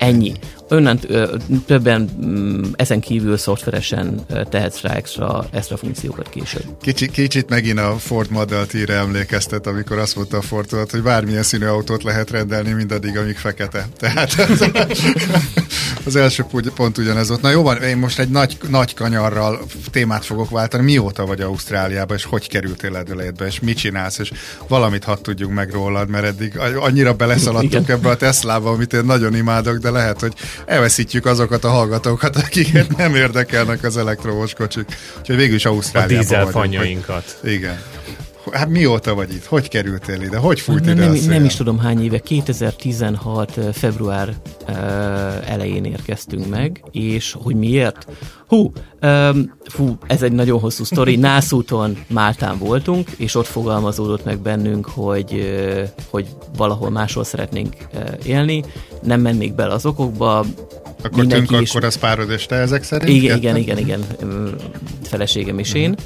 Ennyi. 0.00 0.32
Önnent 0.68 1.10
ö, 1.10 1.36
többen 1.66 2.00
m, 2.00 2.74
ezen 2.76 3.00
kívül 3.00 3.36
szoftveresen 3.36 4.20
tehetsz 4.50 4.80
rá 4.80 4.94
extra, 4.94 5.46
extra 5.50 5.76
funkciókat 5.76 6.28
később. 6.28 6.64
Kicsit, 6.80 7.10
kicsit 7.10 7.48
megint 7.48 7.78
a 7.78 7.96
Ford 7.98 8.30
Model 8.30 8.66
T-re 8.66 8.94
emlékeztet, 8.94 9.66
amikor 9.66 9.98
azt 9.98 10.16
mondta 10.16 10.36
a 10.36 10.42
Ford 10.42 10.90
hogy 10.90 11.02
bármilyen 11.02 11.42
színű 11.42 11.66
autót 11.66 12.02
lehet 12.02 12.30
rendelni, 12.30 12.72
mindaddig, 12.72 13.16
amíg 13.16 13.36
fekete. 13.36 13.88
Tehát 14.00 14.32
az, 14.32 14.70
az 16.04 16.16
első 16.16 16.44
pont 16.74 16.98
ugyanez 16.98 17.28
volt. 17.28 17.42
Na 17.42 17.50
jó 17.50 17.62
van, 17.62 17.82
én 17.82 17.96
most 17.96 18.18
egy 18.18 18.28
nagy, 18.28 18.58
nagy 18.68 18.94
kanyarral 18.94 19.60
témát 19.90 20.24
fogok 20.24 20.50
váltani. 20.50 20.82
Mióta 20.82 21.26
vagy 21.26 21.40
Ausztráliában, 21.40 22.16
és 22.16 22.24
hogy 22.24 22.48
kerültél 22.48 22.94
Adelaide-be, 22.94 23.46
és 23.46 23.60
mit 23.60 23.76
csinálsz, 23.76 24.18
és 24.18 24.32
valamit 24.68 25.04
hadd 25.04 25.22
tudjunk 25.22 25.54
meg 25.54 25.70
rólad, 25.70 26.08
mert 26.08 26.24
eddig 26.24 26.58
annyira 26.58 27.12
beleszaladtunk 27.14 27.88
ebbe 27.88 28.08
a 28.08 28.16
Teslába, 28.16 28.70
amit 28.70 28.92
én 28.92 29.04
nagyon 29.04 29.34
imádok, 29.34 29.76
de 29.76 29.89
lehet, 29.90 30.20
hogy 30.20 30.32
elveszítjük 30.66 31.26
azokat 31.26 31.64
a 31.64 31.68
hallgatókat, 31.68 32.36
akiket 32.36 32.96
nem 32.96 33.14
érdekelnek 33.14 33.84
az 33.84 33.96
elektromos 33.96 34.54
kocsik. 34.54 34.86
Úgyhogy 35.18 35.36
végül 35.36 35.54
is 35.54 35.64
Ausztráliában 35.64 36.16
A 36.16 36.20
dízelfanyainkat. 36.20 37.38
Igen. 37.44 37.82
Hát 38.52 38.68
mióta 38.68 39.14
vagy 39.14 39.32
itt? 39.32 39.44
Hogy 39.44 39.68
kerültél 39.68 40.20
ide? 40.20 40.36
Hogy 40.36 40.60
fújt 40.60 40.84
nem, 40.84 40.96
ide 40.96 41.06
nem, 41.06 41.24
nem 41.28 41.44
is 41.44 41.54
tudom 41.54 41.78
hány 41.78 42.04
éve, 42.04 42.18
2016. 42.18 43.58
február 43.72 44.34
uh, 44.68 45.50
elején 45.50 45.84
érkeztünk 45.84 46.48
meg, 46.48 46.84
és 46.90 47.36
hogy 47.42 47.54
miért? 47.54 48.06
Hú, 48.46 48.72
um, 49.02 49.54
fú, 49.64 49.98
ez 50.06 50.22
egy 50.22 50.32
nagyon 50.32 50.60
hosszú 50.60 50.84
sztori. 50.84 51.16
Nászúton 51.30 51.98
Máltán 52.06 52.58
voltunk, 52.58 53.10
és 53.10 53.34
ott 53.34 53.46
fogalmazódott 53.46 54.24
meg 54.24 54.38
bennünk, 54.38 54.86
hogy, 54.86 55.32
uh, 55.32 55.82
hogy 56.10 56.26
valahol 56.56 56.90
máshol 56.90 57.24
szeretnénk 57.24 57.76
uh, 57.94 58.26
élni. 58.26 58.64
Nem 59.02 59.20
mennék 59.20 59.54
bele 59.54 59.72
az 59.72 59.86
okokba, 59.86 60.44
akkor 61.02 61.26
tűnk 61.26 61.50
is... 61.60 61.70
akkor 61.70 61.84
az 61.84 61.96
párod 61.96 62.30
és 62.30 62.46
te 62.46 62.54
ezek 62.54 62.82
szerint? 62.82 63.22
Igen, 63.22 63.36
igen, 63.36 63.56
igen, 63.56 63.78
igen, 63.78 64.00
feleségem 65.02 65.58
is 65.58 65.72
én. 65.72 65.96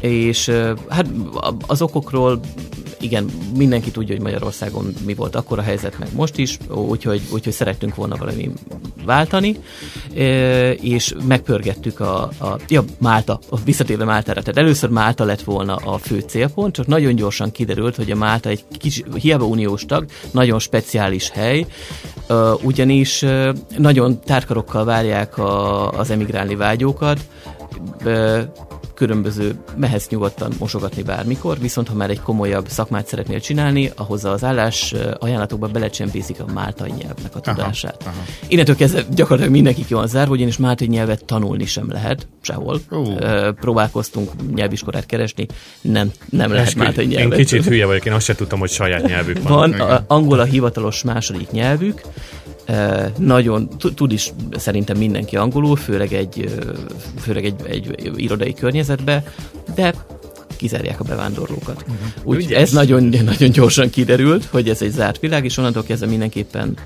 És 0.00 0.52
hát 0.88 1.06
az 1.66 1.82
okokról 1.82 2.40
igen, 3.00 3.30
mindenki 3.56 3.90
tudja, 3.90 4.14
hogy 4.14 4.24
Magyarországon 4.24 4.94
mi 5.06 5.14
volt 5.14 5.36
akkor 5.36 5.58
a 5.58 5.62
helyzet, 5.62 5.98
meg 5.98 6.08
most 6.14 6.38
is, 6.38 6.58
úgyhogy, 6.68 7.20
úgyhogy 7.32 7.52
szerettünk 7.52 7.94
volna 7.94 8.16
valami 8.16 8.50
váltani, 9.04 9.56
és 10.80 11.14
megpörgettük 11.26 12.00
a, 12.00 12.22
a 12.22 12.56
ja, 12.68 12.84
Málta, 12.98 13.38
a 13.48 13.56
visszatérve 13.64 14.04
Máltára. 14.04 14.40
Tehát 14.40 14.58
először 14.58 14.90
Málta 14.90 15.24
lett 15.24 15.42
volna 15.42 15.74
a 15.74 15.98
fő 15.98 16.18
célpont, 16.26 16.74
csak 16.74 16.86
nagyon 16.86 17.14
gyorsan 17.14 17.50
kiderült, 17.50 17.96
hogy 17.96 18.10
a 18.10 18.16
Málta 18.16 18.48
egy 18.48 18.64
kis, 18.78 19.02
hiába 19.14 19.44
uniós 19.44 19.84
tag, 19.84 20.04
nagyon 20.30 20.58
speciális 20.58 21.30
hely, 21.30 21.66
ugyanis 22.62 23.24
nagyon 23.78 24.20
tárkarokkal 24.20 24.84
várják 24.84 25.38
a, 25.38 25.90
az 25.90 26.10
emigrálni 26.10 26.54
vágyókat, 26.56 27.20
különböző, 29.00 29.54
mehetsz 29.76 30.08
nyugodtan 30.08 30.52
mosogatni 30.58 31.02
bármikor, 31.02 31.58
viszont 31.58 31.88
ha 31.88 31.94
már 31.94 32.10
egy 32.10 32.20
komolyabb 32.20 32.68
szakmát 32.68 33.06
szeretnél 33.06 33.40
csinálni, 33.40 33.90
ahhoz 33.96 34.24
az 34.24 34.44
állás 34.44 34.94
ajánlatokba 35.18 35.66
belecsempészik 35.66 36.40
a 36.40 36.52
máltai 36.52 36.90
nyelvnek 36.90 37.36
a 37.36 37.40
tudását. 37.40 37.96
Aha, 38.00 38.10
aha. 38.10 38.24
Innentől 38.48 38.76
kezdve 38.76 39.04
gyakorlatilag 39.14 39.52
mindenki 39.52 39.84
ki 39.84 39.94
van 39.94 40.06
zárva, 40.06 40.32
ugyanis 40.32 40.56
máltai 40.56 40.86
nyelvet 40.86 41.24
tanulni 41.24 41.66
sem 41.66 41.90
lehet 41.90 42.26
sehol. 42.40 42.80
Uh. 42.90 43.48
Próbálkoztunk 43.48 44.30
nyelviskolát 44.54 45.06
keresni, 45.06 45.46
nem, 45.80 46.10
nem 46.30 46.52
lehet 46.52 46.74
máltai 46.74 47.06
nyelvet. 47.06 47.38
Én 47.38 47.44
kicsit 47.44 47.64
hülye 47.64 47.86
vagyok, 47.86 48.04
én 48.04 48.12
azt 48.12 48.24
sem 48.24 48.36
tudtam, 48.36 48.58
hogy 48.58 48.70
saját 48.70 49.06
nyelvük 49.06 49.42
van. 49.42 49.70
Van, 49.70 49.72
a, 49.72 50.04
angol 50.06 50.40
a 50.40 50.44
hivatalos 50.44 51.02
második 51.02 51.50
nyelvük, 51.50 52.02
nagyon, 53.18 53.68
tud 53.94 54.12
is 54.12 54.32
szerintem 54.52 54.96
mindenki 54.96 55.36
angolul, 55.36 55.76
főleg 55.76 56.12
egy, 56.12 56.54
főleg 57.20 57.44
egy, 57.44 57.54
egy 57.66 58.12
irodai 58.16 58.54
környezetbe, 58.54 59.24
de 59.74 59.94
kizárják 60.56 61.00
a 61.00 61.04
bevándorlókat. 61.04 61.84
Uh-huh. 61.88 62.36
Úgy 62.36 62.52
ez 62.52 62.72
nagyon, 62.72 63.02
nagyon 63.24 63.50
gyorsan 63.50 63.90
kiderült, 63.90 64.44
hogy 64.44 64.68
ez 64.68 64.82
egy 64.82 64.90
zárt 64.90 65.20
világ, 65.20 65.44
és 65.44 65.56
onnantól 65.56 65.82
kezdve 65.82 66.06
mindenképpen 66.06 66.76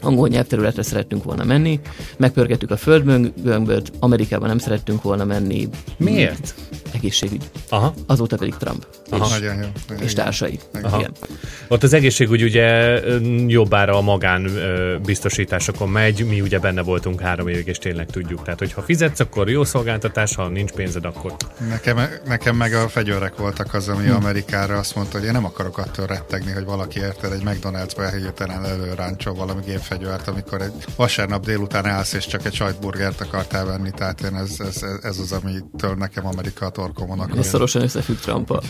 angol 0.00 0.28
nyelvterületre 0.28 0.82
szerettünk 0.82 1.24
volna 1.24 1.44
menni, 1.44 1.80
megpörgettük 2.16 2.70
a 2.70 2.76
földmögömböt, 2.76 3.92
Amerikában 3.98 4.48
nem 4.48 4.58
szerettünk 4.58 5.02
volna 5.02 5.24
menni. 5.24 5.68
Miért? 5.96 6.54
Egészségügy. 6.92 7.50
Aha. 7.68 7.94
Azóta 8.06 8.36
pedig 8.36 8.54
Trump. 8.54 8.86
Aha. 9.10 9.24
És, 9.24 9.30
Nagyon 9.30 9.56
jó. 9.62 9.96
és 10.00 10.12
társai. 10.12 10.58
Aha. 10.82 10.98
Igen. 10.98 11.12
Ott 11.68 11.82
az 11.82 11.92
egészségügy 11.92 12.42
ugye 12.42 13.00
jobbára 13.46 13.96
a 13.96 14.00
magán 14.00 14.50
biztosításokon 15.04 15.88
megy, 15.88 16.26
mi 16.26 16.40
ugye 16.40 16.58
benne 16.58 16.82
voltunk 16.82 17.20
három 17.20 17.48
évig, 17.48 17.66
és 17.66 17.78
tényleg 17.78 18.06
tudjuk. 18.06 18.42
Tehát, 18.42 18.58
hogyha 18.58 18.82
fizetsz, 18.82 19.20
akkor 19.20 19.50
jó 19.50 19.64
szolgáltatás, 19.64 20.34
ha 20.34 20.48
nincs 20.48 20.70
pénzed, 20.70 21.04
akkor... 21.04 21.36
Nekem, 21.68 21.98
nekem 22.26 22.56
meg 22.56 22.72
a 22.74 22.88
fegyőrek 22.88 23.36
voltak 23.36 23.74
az, 23.74 23.88
ami 23.88 24.06
hm. 24.06 24.14
Amerikára 24.14 24.76
azt 24.78 24.94
mondta, 24.94 25.18
hogy 25.18 25.26
én 25.26 25.32
nem 25.32 25.44
akarok 25.44 25.78
attól 25.78 26.06
rettegni, 26.06 26.52
hogy 26.52 26.64
valaki 26.64 26.98
érted 26.98 27.32
egy 27.32 27.42
McDonald's-ba 27.44 28.12
hirtelen 28.16 28.64
előráncsol 28.64 29.34
valami 29.34 29.60
gép 29.66 29.80
fegyvert, 29.80 30.28
amikor 30.28 30.62
egy 30.62 30.84
vasárnap 30.96 31.44
délután 31.44 31.86
állsz, 31.86 32.12
és 32.12 32.26
csak 32.26 32.44
egy 32.44 32.54
sajtburgert 32.54 33.20
akartál 33.20 33.64
venni, 33.64 33.90
tehát 33.90 34.20
én 34.20 34.34
ez, 34.34 34.56
ez, 34.58 34.82
ez 35.02 35.18
az, 35.18 35.32
amitől 35.32 35.94
nekem 35.94 36.26
Amerika 36.26 36.66
a 36.66 36.70
torkomon 36.70 37.20
akar. 37.20 37.38
Ez 37.38 37.48
szorosan 37.48 37.82
összefügg 37.82 38.16
Trumpa. 38.16 38.62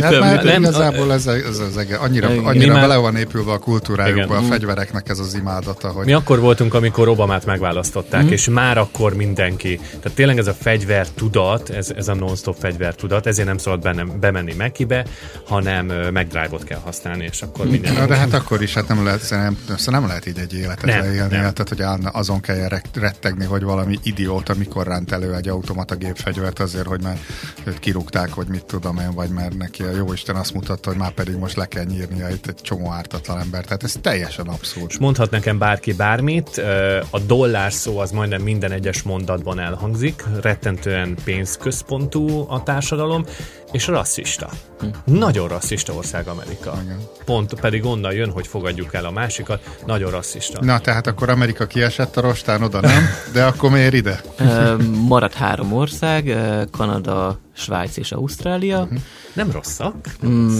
Hát 0.00 0.20
már 0.20 0.44
nem, 0.44 0.62
igazából 0.62 1.12
ez, 1.12 1.26
ez, 1.26 1.58
ez, 1.58 1.76
ez 1.76 1.98
annyira, 2.00 2.28
annyira 2.28 2.74
bele 2.74 2.96
van 2.96 3.16
épülve 3.16 3.52
a 3.52 3.58
kultúrájukba, 3.58 4.36
a 4.36 4.42
fegyvereknek 4.42 5.08
ez 5.08 5.18
az 5.18 5.34
imádata. 5.34 5.88
Hogy... 5.88 6.04
Mi 6.04 6.12
akkor 6.12 6.38
voltunk, 6.40 6.74
amikor 6.74 7.08
Obamát 7.08 7.46
megválasztották, 7.46 8.24
mm. 8.24 8.28
és 8.28 8.48
már 8.48 8.78
akkor 8.78 9.14
mindenki. 9.14 9.76
Tehát 9.76 10.12
tényleg 10.14 10.38
ez 10.38 10.46
a 10.46 10.54
fegyver 10.54 11.08
tudat, 11.08 11.70
ez, 11.70 11.90
ez 11.96 12.08
a 12.08 12.14
non-stop 12.14 12.56
fegyver 12.58 12.94
tudat, 12.94 13.26
ezért 13.26 13.46
nem 13.48 13.58
szabad 13.58 13.80
benne, 13.80 14.04
bemenni 14.04 14.54
Mekibe, 14.54 15.04
hanem 15.46 15.86
megdrive-ot 16.12 16.64
kell 16.64 16.80
használni, 16.84 17.28
és 17.30 17.42
akkor 17.42 17.66
minden. 17.66 17.92
Na, 17.92 18.06
de 18.06 18.16
hát 18.16 18.32
akkor 18.32 18.62
is, 18.62 18.74
hát 18.74 18.88
nem 18.88 19.04
lehet, 19.04 19.30
nem, 19.30 19.58
nem 19.86 20.06
lehet 20.06 20.26
így 20.26 20.38
egy 20.38 20.54
életet 20.54 20.84
nem, 20.84 21.00
leélni, 21.00 21.36
nem. 21.36 21.52
tehát 21.54 21.68
hogy 21.68 21.82
azon 22.12 22.40
kell 22.40 22.68
rettegni, 22.94 23.44
hogy 23.44 23.62
valami 23.62 23.98
idióta 24.02 24.54
mikor 24.54 24.86
ránt 24.86 25.12
elő 25.12 25.34
egy 25.34 25.48
automata 25.48 25.94
gépfegyvert 25.94 26.58
azért, 26.58 26.86
hogy 26.86 27.02
már 27.02 27.18
kirúgták, 27.80 28.32
hogy 28.32 28.46
mit 28.46 28.64
tudom 28.64 28.98
én, 28.98 29.14
vagy 29.18 29.30
mert 29.30 29.56
neki 29.56 29.82
a 29.82 29.90
jóisten 29.90 30.36
azt 30.36 30.54
mutatta, 30.54 30.88
hogy 30.88 30.98
már 30.98 31.10
pedig 31.10 31.36
most 31.36 31.56
le 31.56 31.66
kell 31.66 31.84
nyírnia 31.84 32.28
itt 32.28 32.46
egy 32.46 32.54
csomó 32.54 32.90
ártatlan 32.90 33.38
ember. 33.38 33.64
Tehát 33.64 33.82
ez 33.82 33.94
teljesen 34.00 34.46
abszurd. 34.46 34.86
És 34.88 34.98
mondhat 34.98 35.30
nekem 35.30 35.58
bárki 35.58 35.92
bármit, 35.92 36.62
a 37.10 37.18
dollár 37.18 37.72
szó 37.72 37.98
az 37.98 38.10
majdnem 38.10 38.42
minden 38.42 38.72
egyes 38.72 39.02
mondatban 39.02 39.58
elhangzik, 39.58 40.24
rettentően 40.40 41.16
pénzközpontú 41.24 42.46
a 42.48 42.62
társadalom, 42.62 43.24
és 43.72 43.86
rasszista. 43.86 44.50
Hm. 44.80 44.86
Nagyon 45.04 45.48
rasszista 45.48 45.92
ország 45.92 46.26
Amerika. 46.26 46.78
Igen. 46.84 46.98
Pont 47.24 47.60
pedig 47.60 47.84
onnan 47.84 48.12
jön, 48.12 48.30
hogy 48.30 48.46
fogadjuk 48.46 48.94
el 48.94 49.04
a 49.04 49.10
másikat, 49.10 49.78
nagyon 49.86 50.10
rasszista. 50.10 50.64
Na, 50.64 50.78
tehát 50.78 51.06
akkor 51.06 51.28
Amerika 51.28 51.66
kiesett 51.66 52.16
a 52.16 52.20
rostán, 52.20 52.62
oda 52.62 52.80
nem, 52.80 53.08
de 53.32 53.44
akkor 53.44 53.70
miért 53.70 53.94
ide? 53.94 54.20
Maradt 55.06 55.34
három 55.34 55.72
ország, 55.72 56.36
Kanada, 56.70 57.38
Svájc 57.58 57.96
és 57.96 58.12
Ausztrália. 58.12 58.80
Uh-huh. 58.82 58.98
Nem 59.32 59.50
rosszak? 59.50 59.94
Mm, 60.26 60.58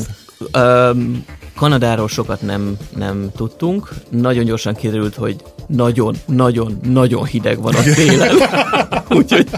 Um, 0.55 1.25
Kanadáról 1.55 2.09
sokat 2.09 2.43
nem, 2.43 2.77
nem 2.97 3.31
tudtunk. 3.37 3.89
Nagyon 4.09 4.45
gyorsan 4.45 4.75
kiderült, 4.75 5.15
hogy 5.15 5.37
nagyon, 5.67 6.15
nagyon, 6.27 6.81
nagyon 6.83 7.25
hideg 7.25 7.61
van 7.61 7.75
a 7.75 7.83
télen. 7.83 8.37
úgyhogy, 9.19 9.49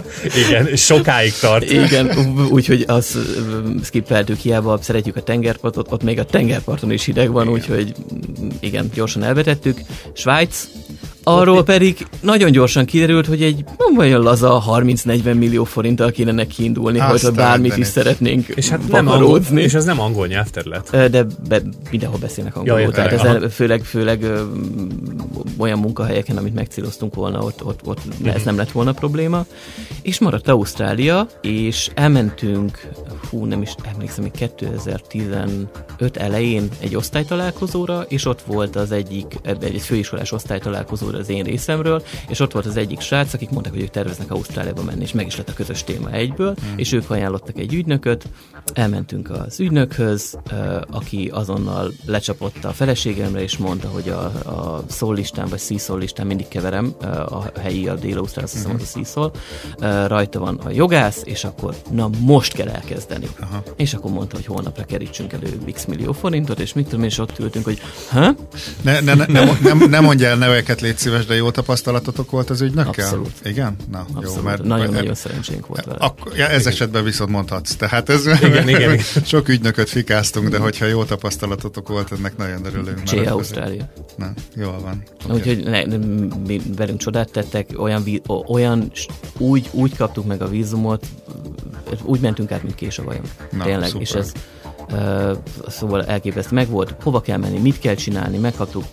igen, 0.47 0.75
sokáig 0.75 1.33
tart. 1.33 1.71
Igen, 1.71 2.11
úgyhogy 2.51 2.83
azt 2.87 3.17
skippeltük, 3.83 4.37
hiába 4.37 4.79
szeretjük 4.81 5.15
a 5.15 5.23
tengerpartot, 5.23 5.91
ott 5.91 6.03
még 6.03 6.19
a 6.19 6.25
tengerparton 6.25 6.91
is 6.91 7.05
hideg 7.05 7.31
van, 7.31 7.49
úgyhogy 7.49 7.93
igen, 8.59 8.89
gyorsan 8.93 9.23
elvetettük. 9.23 9.79
Svájc, 10.13 10.67
Arról 11.23 11.63
pedig 11.63 12.07
nagyon 12.21 12.51
gyorsan 12.51 12.85
kiderült, 12.85 13.25
hogy 13.25 13.43
egy 13.43 13.63
olyan 13.97 14.21
laza 14.21 14.63
30-40 14.69 15.37
millió 15.37 15.63
forinttal 15.63 16.11
kéne 16.11 16.31
neki 16.31 16.63
indulni, 16.63 16.99
hogy 16.99 17.27
bármit 17.35 17.77
is 17.77 17.87
szeretnénk 17.87 18.47
és 18.47 18.69
hát 18.69 18.87
nem 18.87 19.07
angol, 19.07 19.39
És 19.55 19.73
ez 19.73 19.85
nem 19.85 19.99
angol 19.99 20.27
nyelvterület. 20.27 21.09
De 21.11 21.25
be, 21.47 21.61
mindenhol 21.91 22.19
beszélnek 22.19 22.55
angolul. 22.55 22.79
Ja, 22.79 22.89
tehát 22.89 23.11
ez 23.11 23.53
főleg, 23.53 23.83
főleg 23.83 24.23
ö, 24.23 24.41
olyan 25.57 25.79
munkahelyeken, 25.79 26.37
amit 26.37 26.53
megcéloztunk 26.53 27.15
volna, 27.15 27.39
ott, 27.39 27.65
ott, 27.65 27.79
ott 27.85 28.01
ez 28.23 28.43
nem 28.43 28.57
lett 28.57 28.71
volna 28.71 28.91
probléma. 28.91 29.45
És 30.01 30.19
maradt 30.19 30.47
Ausztrália, 30.47 31.27
és 31.41 31.89
elmentünk, 31.93 32.87
hú, 33.31 33.45
nem 33.45 33.61
is 33.61 33.75
emlékszem, 33.83 34.23
hogy 34.23 34.31
2015 34.31 36.17
elején 36.17 36.69
egy 36.79 36.95
osztálytalálkozóra, 36.95 38.01
és 38.01 38.25
ott 38.25 38.41
volt 38.41 38.75
az 38.75 38.91
egyik, 38.91 39.39
egy 39.59 39.81
főiskolás 39.81 40.31
osztálytalálkozó 40.31 41.07
az 41.07 41.29
én 41.29 41.43
részemről, 41.43 42.03
és 42.27 42.39
ott 42.39 42.51
volt 42.51 42.65
az 42.65 42.77
egyik 42.77 42.99
srác, 42.99 43.33
akik 43.33 43.49
mondták, 43.49 43.73
hogy 43.73 43.81
ők 43.81 43.89
terveznek 43.89 44.31
Ausztráliába 44.31 44.83
menni, 44.83 45.01
és 45.01 45.11
meg 45.11 45.25
is 45.25 45.37
lett 45.37 45.49
a 45.49 45.53
közös 45.53 45.83
téma 45.83 46.11
egyből, 46.11 46.55
mm. 46.65 46.77
és 46.77 46.91
ők 46.91 47.09
ajánlottak 47.09 47.57
egy 47.57 47.73
ügynököt, 47.73 48.27
elmentünk 48.73 49.29
az 49.29 49.59
ügynökhöz, 49.59 50.37
aki 50.91 51.29
azonnal 51.33 51.91
lecsapott 52.05 52.65
a 52.65 52.69
feleségemre, 52.69 53.41
és 53.41 53.57
mondta, 53.57 53.87
hogy 53.87 54.09
a, 54.09 54.23
a 54.25 54.83
szól 54.87 55.15
listán, 55.15 55.47
vagy 55.47 55.59
szíszól 55.59 55.99
listán 55.99 56.27
mindig 56.27 56.47
keverem, 56.47 56.95
a 57.25 57.59
helyi, 57.59 57.87
a 57.87 57.95
dél-ausztrál, 57.95 58.43
azt 58.43 58.53
hiszem, 58.53 58.75
az 58.75 58.81
a 58.81 58.85
szíszól, 58.85 59.31
rajta 60.07 60.39
van 60.39 60.57
a 60.57 60.69
jogász, 60.69 61.21
és 61.23 61.43
akkor 61.43 61.75
na 61.91 62.09
most 62.19 62.53
kell 62.53 62.67
elkezdeni. 62.67 63.20
Aha. 63.39 63.63
És 63.75 63.93
akkor 63.93 64.11
mondta, 64.11 64.35
hogy 64.35 64.45
holnapra 64.45 64.83
kerítsünk 64.83 65.33
elő 65.33 65.57
x 65.73 65.85
millió 65.85 66.11
forintot, 66.11 66.59
és 66.59 66.73
mit 66.73 66.87
tudom, 66.87 67.05
és 67.05 67.17
ott 67.17 67.39
ültünk, 67.39 67.65
hogy 67.65 67.81
ha? 68.09 68.35
Ne, 68.81 68.99
ne, 68.99 69.13
ne, 69.13 69.25
ne, 69.25 69.43
ne, 69.61 69.85
ne 69.87 69.99
mondja 69.99 70.27
el 70.27 70.37
neveket, 70.37 70.81
légy 70.81 70.97
szíves, 70.97 71.25
de 71.25 71.35
jó 71.35 71.51
tapasztalatotok 71.51 72.31
volt 72.31 72.49
az 72.49 72.61
ügynökkel? 72.61 73.05
Abszolút. 73.05 73.31
Igen? 73.43 73.75
Na, 73.91 73.99
Abszolút. 73.99 74.35
jó, 74.35 74.41
mert... 74.41 74.63
Nagyon-nagyon 74.63 75.15
szerencsénk 75.15 75.67
volt 75.67 75.85
vele. 75.85 75.97
Ak- 75.99 76.37
ja, 76.37 76.47
ez 76.47 76.65
esetben 76.67 77.03
viszont 77.03 77.29
mondhatsz. 77.29 77.75
Tehát 77.75 78.09
ez 78.09 78.25
igen, 78.25 78.69
igen, 78.69 78.69
igen. 78.69 78.97
sok 79.25 79.47
ügynököt 79.47 79.89
fikáztunk, 79.89 80.49
de 80.49 80.57
hogyha 80.57 80.85
jó 80.85 81.03
tapasztalatotok 81.03 81.87
volt, 81.87 82.11
ennek 82.11 82.37
nagyon 82.37 82.65
örülünk. 82.65 83.03
Csé 83.03 83.25
Ausztrália. 83.25 83.93
Na, 84.17 84.33
jól 84.55 84.79
van. 84.81 85.03
Úgyhogy 85.29 85.63
ne, 85.63 85.83
mi 86.47 86.61
velünk 86.77 86.99
csodát 86.99 87.31
tettek, 87.31 87.69
olyan, 87.77 88.03
olyan 88.47 88.91
úgy, 89.37 89.69
úgy 89.71 89.95
kaptuk 89.95 90.25
meg 90.25 90.41
a 90.41 90.47
vízumot, 90.47 91.05
úgy 92.03 92.19
mentünk 92.19 92.51
át, 92.51 92.63
mint 92.63 92.75
kés 92.75 92.97
a 93.11 93.17
vajon. 93.51 93.67
Tényleg, 93.67 93.87
szuper. 93.87 94.01
és 94.01 94.13
ez 94.13 94.31
szóval 95.67 96.05
elképesztő. 96.05 96.55
Meg 96.55 96.69
volt, 96.69 96.95
hova 97.03 97.21
kell 97.21 97.37
menni, 97.37 97.59
mit 97.59 97.79
kell 97.79 97.95
csinálni, 97.95 98.37
megkaptuk 98.37 98.83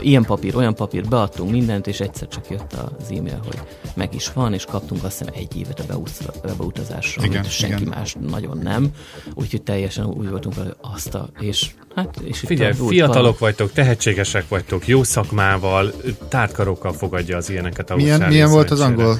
ilyen 0.00 0.24
papír, 0.24 0.56
olyan 0.56 0.74
papír, 0.74 1.08
beadtunk 1.08 1.50
mindent, 1.50 1.86
és 1.86 2.00
egyszer 2.00 2.28
csak 2.28 2.50
jött 2.50 2.72
az 2.72 3.10
e-mail, 3.10 3.40
hogy 3.44 3.60
meg 3.94 4.14
is 4.14 4.32
van, 4.32 4.52
és 4.52 4.64
kaptunk 4.64 5.04
azt 5.04 5.18
hiszem 5.18 5.34
egy 5.36 5.56
évet 5.56 5.80
a 5.80 6.56
beutazásra, 6.56 7.24
igen, 7.24 7.38
amit 7.38 7.50
senki 7.50 7.82
igen. 7.82 7.98
más 7.98 8.16
nagyon 8.28 8.58
nem. 8.62 8.90
Úgyhogy 9.34 9.62
teljesen 9.62 10.06
úgy 10.06 10.30
voltunk 10.30 10.54
azt 10.80 11.14
a, 11.14 11.28
és 11.38 11.70
Hát, 11.94 12.16
és 12.24 12.38
Figyelj, 12.38 12.72
fiatalok 12.72 13.38
van. 13.38 13.48
vagytok, 13.48 13.72
tehetségesek 13.72 14.48
vagytok, 14.48 14.86
jó 14.88 15.02
szakmával, 15.02 15.92
tártkarokkal 16.28 16.92
fogadja 16.92 17.36
az 17.36 17.50
ilyeneket 17.50 17.90
a 17.90 17.96
Milyen, 17.96 18.20
milyen 18.20 18.50
volt 18.50 18.70
az 18.70 18.80
angol 18.80 19.18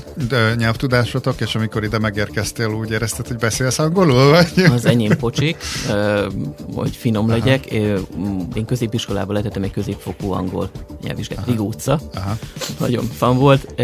nyelvtudásotok, 0.57 1.41
és 1.41 1.55
amikor 1.55 1.85
ide 1.85 1.99
megérkeztél, 1.99 2.69
úgy 2.69 2.91
érezted, 2.91 3.27
hogy 3.27 3.37
beszélsz 3.37 3.79
angolul? 3.79 4.31
Vagy? 4.31 4.65
Az 4.73 4.87
enyém 4.87 5.17
pocsik, 5.17 5.57
hogy 6.75 6.97
finom 6.97 7.25
Aha. 7.25 7.37
legyek. 7.37 7.67
Én 8.55 8.65
középiskolában 8.67 9.35
letettem 9.35 9.63
egy 9.63 9.71
középfokú 9.71 10.33
angol 10.33 10.71
nyelvvizsgát. 11.03 11.47
Rigó 11.47 11.67
utca. 11.67 12.01
Aha. 12.15 12.37
Nagyon 12.79 13.05
fan 13.05 13.39
volt, 13.39 13.75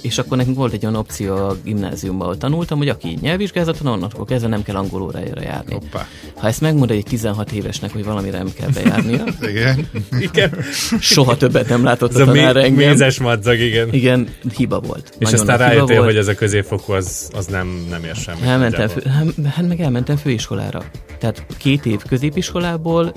és 0.00 0.18
akkor 0.18 0.36
nekünk 0.36 0.56
volt 0.56 0.72
egy 0.72 0.84
olyan 0.84 0.96
opció 0.96 1.34
a 1.34 1.56
gimnáziumban, 1.64 2.22
ahol 2.26 2.38
tanultam, 2.38 2.78
hogy 2.78 2.88
aki 2.88 3.18
nyelvvizsgázaton, 3.20 3.92
onnantól 3.92 4.24
kezdve 4.24 4.48
nem 4.48 4.62
kell 4.62 4.76
angol 4.76 5.02
órájára 5.02 5.42
járni. 5.42 5.72
Hoppá. 5.72 6.06
Ha 6.36 6.46
ezt 6.46 6.60
megmond 6.60 6.90
egy 6.90 7.04
16 7.04 7.52
évesnek, 7.52 7.92
hogy 7.92 8.04
valamire 8.04 8.38
nem 8.38 8.52
kell 8.58 8.68
bejárnia, 8.68 9.24
igen. 9.50 9.88
igen. 10.20 10.56
soha 11.00 11.36
többet 11.36 11.68
nem 11.68 11.84
látott 11.84 12.14
ez 12.14 12.20
a 12.20 12.24
tanár 12.24 12.56
engem. 12.56 12.88
Mézes 12.88 13.20
madzag, 13.20 13.58
igen. 13.58 13.92
Igen, 13.92 14.28
hiba 14.56 14.80
volt. 14.80 15.14
És 15.18 15.30
Nagyon 15.30 15.40
aztán 15.40 15.58
rájöttél, 15.58 16.02
hogy 16.02 16.16
ez 16.16 16.28
a 16.28 16.34
középfokú 16.34 16.92
az, 16.92 17.30
az 17.34 17.46
nem, 17.46 17.86
nem 17.90 18.04
ér 18.04 18.14
semmit. 18.14 18.42
Elmentem, 18.42 18.88
fő, 18.88 19.02
hát 19.44 19.68
meg 19.68 19.80
elmentem 19.80 20.16
főiskolára. 20.16 20.84
Tehát 21.18 21.46
két 21.58 21.83
év 21.86 22.02
középiskolából, 22.08 23.12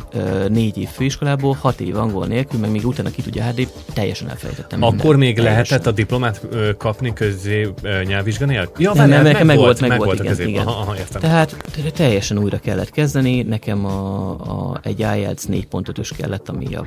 négy 0.47 0.77
év 0.77 0.87
főiskolából, 0.87 1.57
hat 1.61 1.79
év 1.79 1.97
angol 1.97 2.25
nélkül, 2.25 2.59
meg 2.59 2.71
még 2.71 2.85
utána 2.85 3.09
ki 3.09 3.21
tudja 3.21 3.43
HD, 3.43 3.67
teljesen 3.93 4.29
elfelejtettem. 4.29 4.83
Akkor 4.83 4.97
minden. 4.97 5.17
még 5.17 5.35
teljesen. 5.35 5.65
lehetett 5.65 5.85
a 5.85 5.91
diplomát 5.91 6.41
kapni 6.77 7.13
közé 7.13 7.73
nyelvvizsga 8.05 8.45
nélkül? 8.45 8.85
Ja, 8.85 8.93
nem, 8.93 9.09
nem, 9.09 9.23
meg, 9.23 9.45
meg, 9.45 9.57
volt, 9.57 9.79
meg, 9.79 9.89
meg 9.89 9.99
volt, 9.99 10.19
igen, 10.19 10.47
igen. 10.47 10.67
Aha, 10.67 10.81
aha, 10.81 10.97
értem. 10.97 11.21
Tehát 11.21 11.55
teljesen 11.93 12.37
újra 12.37 12.57
kellett 12.57 12.89
kezdeni, 12.89 13.41
nekem 13.41 13.85
a, 13.85 14.29
a, 14.29 14.79
egy 14.83 14.99
IELTS 14.99 15.43
4.5-ös 15.49 16.09
kellett, 16.17 16.49
ami 16.49 16.75
a 16.75 16.85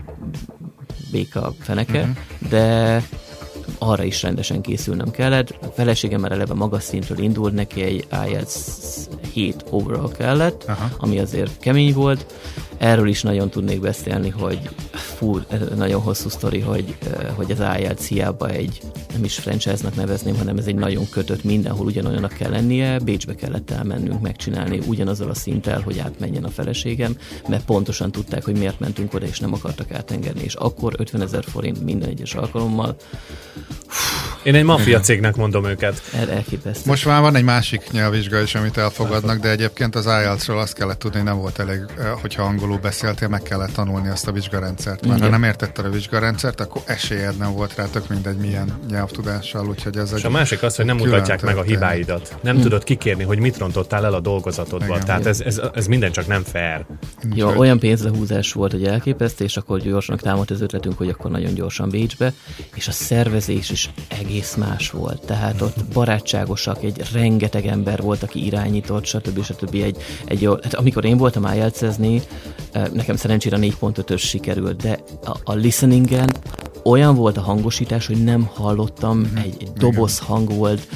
béka 1.11 1.53
feneke, 1.61 1.99
uh-huh. 1.99 2.17
de 2.49 3.03
arra 3.79 4.03
is 4.03 4.23
rendesen 4.23 4.61
készülnem 4.61 5.11
kellett. 5.11 5.55
A 5.63 5.67
feleségem 5.75 6.21
már 6.21 6.33
eleve 6.33 6.55
magas 6.55 6.83
szintről 6.83 7.19
indult, 7.19 7.55
neki 7.55 7.83
egy 7.83 8.07
IELTS 8.29 8.55
7 9.33 9.65
overall 9.71 10.11
kellett, 10.13 10.65
Aha. 10.69 10.91
ami 10.99 11.19
azért 11.19 11.59
kemény 11.59 11.95
volt. 11.95 12.27
Erről 12.79 13.09
is 13.09 13.23
nagyon 13.23 13.49
tudnék 13.49 13.81
beszélni, 13.81 14.29
hogy 14.29 14.59
fú, 14.93 15.41
nagyon 15.77 16.01
hosszú 16.01 16.29
sztori, 16.29 16.61
hogy, 16.61 16.97
hogy 17.35 17.51
az 17.51 17.59
IELTS 17.59 18.07
hiába 18.07 18.49
egy, 18.49 18.81
nem 19.13 19.25
is 19.25 19.39
franchise-nak 19.39 19.95
nevezném, 19.95 20.37
hanem 20.37 20.57
ez 20.57 20.67
egy 20.67 20.75
nagyon 20.75 21.09
kötött, 21.11 21.45
mindenhol 21.45 21.87
ugyanolyanak 21.87 22.33
kell 22.33 22.51
lennie. 22.51 22.99
Bécsbe 22.99 23.35
kellett 23.35 23.71
elmennünk 23.71 24.21
megcsinálni 24.21 24.81
ugyanazzal 24.87 25.31
a 25.31 25.35
szinttel, 25.35 25.81
hogy 25.81 25.99
átmenjen 25.99 26.45
a 26.45 26.49
feleségem, 26.49 27.17
mert 27.49 27.65
pontosan 27.65 28.13
tudták, 28.13 28.45
hogy 28.45 28.59
miért 28.59 28.81
mentünk 28.81 29.15
oda, 29.15 29.27
és 29.27 29.39
nem 29.39 29.53
akartak 29.53 29.93
átengedni. 29.93 30.43
És 30.43 30.55
akkor 30.55 30.95
50 30.99 31.23
ezer 31.23 31.45
forint 31.45 31.85
minden 31.85 32.09
egyes 32.09 32.35
alkalommal. 32.35 32.97
Én 34.43 34.55
egy 34.55 34.65
maffia 34.65 35.01
cégnek 35.01 35.37
mondom 35.37 35.65
őket. 35.65 36.03
El, 36.13 36.31
elképesztő. 36.31 36.91
Most 36.91 37.07
már 37.07 37.21
van 37.21 37.37
egy 37.37 37.45
másik 37.45 37.91
nyelvvizsga 37.91 38.41
is, 38.41 38.55
amit 38.55 38.77
elfogadnak, 38.77 39.41
de 39.41 39.51
egyébként 39.51 39.95
az 39.95 40.05
IELTS-ről 40.07 40.59
azt 40.59 40.75
kellett 40.75 40.99
tudni, 40.99 41.17
hogy 41.17 41.27
nem 41.27 41.39
volt 41.39 41.59
elég, 41.59 41.81
hogyha 42.21 42.43
angolul 42.43 42.79
beszéltél, 42.79 43.29
meg 43.29 43.43
kellett 43.43 43.73
tanulni 43.73 44.09
azt 44.09 44.27
a 44.27 44.33
vizsgarendszert. 44.33 45.07
Mert 45.07 45.19
Igen. 45.19 45.31
ha 45.31 45.39
nem 45.39 45.49
értetted 45.49 45.85
a 45.85 45.91
vizsgarendszert, 45.91 46.61
akkor 46.61 46.83
esélyed 46.87 47.37
nem 47.37 47.53
volt 47.53 47.75
rá, 47.75 47.87
tök 47.87 48.09
mindegy 48.09 48.37
milyen 48.37 48.79
nyelvtudással, 49.01 49.69
úgyhogy 49.69 49.97
ez 49.97 50.13
És 50.17 50.25
a 50.25 50.31
másik 50.31 50.63
az, 50.63 50.77
hogy 50.77 50.85
nem 50.85 50.97
mutatják 50.97 51.43
meg 51.43 51.57
a 51.57 51.63
hibáidat. 51.63 52.37
Nem 52.43 52.55
hmm. 52.55 52.63
tudod 52.63 52.85
kikérni, 52.85 53.23
hogy 53.23 53.39
mit 53.39 53.59
rontottál 53.59 54.05
el 54.05 54.15
a 54.15 54.21
dolgozatodban. 54.21 54.89
Igen. 54.89 55.05
Tehát 55.05 55.27
ez, 55.27 55.41
ez, 55.41 55.61
ez 55.75 55.87
minden 55.87 56.13
csak 56.13 56.27
nem 56.27 56.43
fair. 56.43 56.85
Ja, 57.35 57.57
olyan 57.57 57.79
pénzlehúzás 57.79 58.53
volt, 58.53 58.73
hogy 58.73 58.85
elképesztő, 58.85 59.45
és 59.45 59.57
akkor 59.57 59.81
gyorsan 59.81 60.17
támadt 60.17 60.51
az 60.51 60.61
ötletünk, 60.61 60.99
hogy 60.99 61.09
akkor 61.09 61.31
nagyon 61.31 61.55
gyorsan 61.55 61.89
Bécsbe, 61.89 62.33
és 62.75 62.89
a 62.89 62.93
szervezés 62.93 63.71
is 63.71 63.91
egész 64.09 64.55
más 64.55 64.91
volt. 64.91 65.27
Tehát 65.27 65.61
ott 65.61 65.85
barátságosak, 65.93 66.83
egy 66.85 67.03
rengeteg 67.13 67.67
ember 67.67 68.01
volt, 68.01 68.23
aki 68.23 68.45
irányított, 68.45 69.05
stb. 69.05 69.45
stb. 69.45 69.75
Egy, 69.75 69.97
egy, 70.25 70.45
hát 70.63 70.75
amikor 70.75 71.05
én 71.05 71.17
voltam 71.17 71.55
ielts 71.55 71.81
nekem 72.93 73.17
szerencsére 73.17 73.57
4.5-ös 73.61 74.21
sikerült, 74.21 74.83
de 74.83 74.99
a, 75.25 75.37
a 75.45 75.55
listeningen 75.55 76.29
olyan 76.85 77.15
volt 77.15 77.37
a 77.37 77.41
hangosítás, 77.41 78.07
hogy 78.07 78.25
nem 78.25 78.51
hallottam, 78.55 79.19
mm-hmm. 79.19 79.37
egy, 79.37 79.57
egy 79.61 79.73
doboz 79.73 80.19
hang 80.19 80.53
volt, 80.55 80.89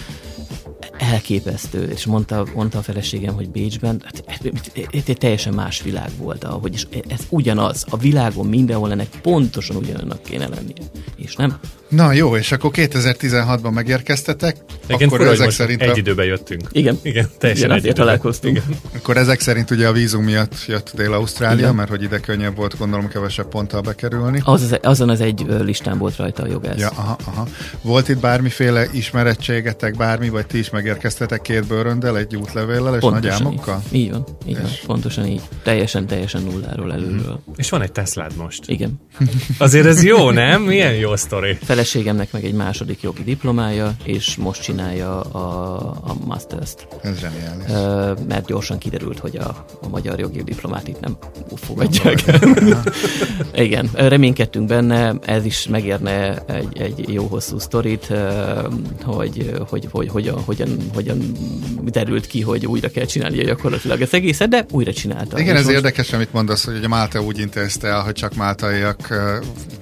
elképesztő, 0.99 1.83
és 1.83 2.05
mondta, 2.07 2.47
mondta 2.55 2.79
a 2.79 2.83
feleségem, 2.83 3.35
hogy 3.35 3.51
Bécsben, 3.51 4.03
hát, 4.27 4.53
egy 4.90 5.16
teljesen 5.18 5.55
más 5.55 5.83
világ 5.83 6.11
volt, 6.18 6.44
ahogy 6.44 6.75
is 6.75 6.87
ez 7.09 7.27
ugyanaz, 7.29 7.85
a 7.90 7.97
világon 7.97 8.47
mindenhol 8.47 8.90
ennek 8.90 9.09
pontosan 9.23 9.77
ugyanannak 9.77 10.23
kéne 10.23 10.49
lennie, 10.49 10.90
és 11.16 11.37
nem? 11.37 11.59
Na 11.94 12.12
jó, 12.12 12.37
és 12.37 12.52
akkor 12.52 12.70
2016-ban 12.74 13.72
megérkeztetek, 13.72 14.57
Igen, 14.87 15.09
akkor 15.09 15.18
fura, 15.18 15.30
ezek 15.30 15.50
szerint... 15.50 15.83
Egy 15.83 15.96
időben 15.96 16.26
jöttünk. 16.26 16.68
Igen, 16.72 16.98
Igen 17.02 17.28
teljesen 17.38 17.70
Igen, 17.70 17.85
egy 17.85 17.94
találkoztunk. 17.94 18.57
Igen. 18.57 18.78
Akkor 18.96 19.16
ezek 19.16 19.40
szerint 19.40 19.70
ugye 19.70 19.88
a 19.88 19.92
vízum 19.92 20.24
miatt 20.24 20.54
jött 20.66 20.92
Dél-Ausztrália, 20.94 21.72
mert 21.72 21.88
hogy 21.88 22.02
ide 22.02 22.18
könnyebb 22.18 22.57
volt 22.57 22.78
gondolom 22.78 23.09
kevesebb 23.09 23.48
ponttal 23.48 23.80
bekerülni. 23.80 24.40
Az, 24.44 24.62
az, 24.62 24.78
azon 24.83 25.09
az 25.09 25.20
egy 25.20 25.46
listán 25.61 25.98
volt 25.98 26.16
rajta 26.16 26.42
a 26.42 26.46
jogász. 26.46 26.78
Ja, 26.78 26.88
aha, 26.88 27.16
aha. 27.24 27.46
Volt 27.83 28.09
itt 28.09 28.18
bármiféle 28.18 28.87
ismerettségetek, 28.92 29.96
bármi, 29.96 30.28
vagy 30.28 30.46
ti 30.46 30.59
is 30.59 30.70
megérkeztetek 30.70 31.42
két 31.42 31.66
bőröndel, 31.66 32.18
egy 32.18 32.37
útlevéllel 32.37 32.94
és 32.94 33.00
pontosan 33.00 33.12
nagy 33.12 33.28
álmokkal? 33.28 33.83
Így, 33.90 34.00
így 34.00 34.11
van, 34.11 34.24
így 34.46 34.52
és... 34.52 34.61
van, 34.61 34.70
pontosan 34.87 35.26
így. 35.26 35.40
Teljesen, 35.62 36.07
teljesen 36.07 36.42
nulláról 36.42 36.92
előről. 36.92 37.40
És 37.57 37.70
van 37.70 37.83
egy 37.83 37.92
Teslád 37.92 38.37
most. 38.37 38.62
Igen. 38.66 39.00
Azért 39.59 39.87
ez 39.87 40.02
jó, 40.04 40.30
nem? 40.30 40.62
Milyen 40.62 40.94
jó 40.94 41.16
sztori. 41.16 41.59
Feleségemnek 41.85 42.33
meg 42.33 42.44
egy 42.44 42.53
második 42.53 43.03
jogi 43.03 43.23
diplomája, 43.23 43.97
és 44.05 44.37
most 44.37 44.62
csinálja 44.62 45.20
a, 45.20 45.79
a 46.05 46.16
Masters-t. 46.25 46.87
Ez 47.03 47.18
zseniális. 47.18 47.66
Mert 48.29 48.47
gyorsan 48.47 48.79
kiderült, 48.79 49.18
hogy 49.18 49.37
a, 49.37 49.66
a 49.83 49.88
magyar 49.88 50.18
jogi 50.18 50.42
diplomát 50.42 50.88
itt 50.88 51.01
nem 51.01 51.16
fogadják. 51.55 52.25
Igen, 53.66 53.90
reménykedtünk 53.92 54.66
benne, 54.66 55.14
ez 55.23 55.44
is 55.44 55.68
megérne 55.68 56.44
egy, 56.44 56.79
egy 56.79 57.12
jó 57.12 57.27
hosszú 57.27 57.59
sztorit, 57.59 58.12
hogy, 59.03 59.53
hogy, 59.68 59.88
hogy 59.90 60.09
hogyan, 60.09 60.40
hogyan, 60.40 60.77
hogyan 60.94 61.33
derült 61.85 62.27
ki, 62.27 62.40
hogy 62.40 62.66
újra 62.66 62.88
kell 62.88 63.05
csinálni 63.05 63.44
gyakorlatilag 63.44 64.01
az 64.01 64.14
egészet, 64.14 64.49
de 64.49 64.66
újra 64.70 64.92
csinálta. 64.92 65.38
Igen, 65.38 65.57
ez 65.57 65.64
most... 65.64 65.77
érdekes, 65.77 66.12
amit 66.12 66.33
mondasz, 66.33 66.64
hogy 66.64 66.85
a 66.85 66.88
Málta 66.88 67.23
úgy 67.23 67.38
intézte 67.38 67.88
el, 67.88 68.03
hogy 68.03 68.14
csak 68.14 68.35
máltaiak, 68.35 69.14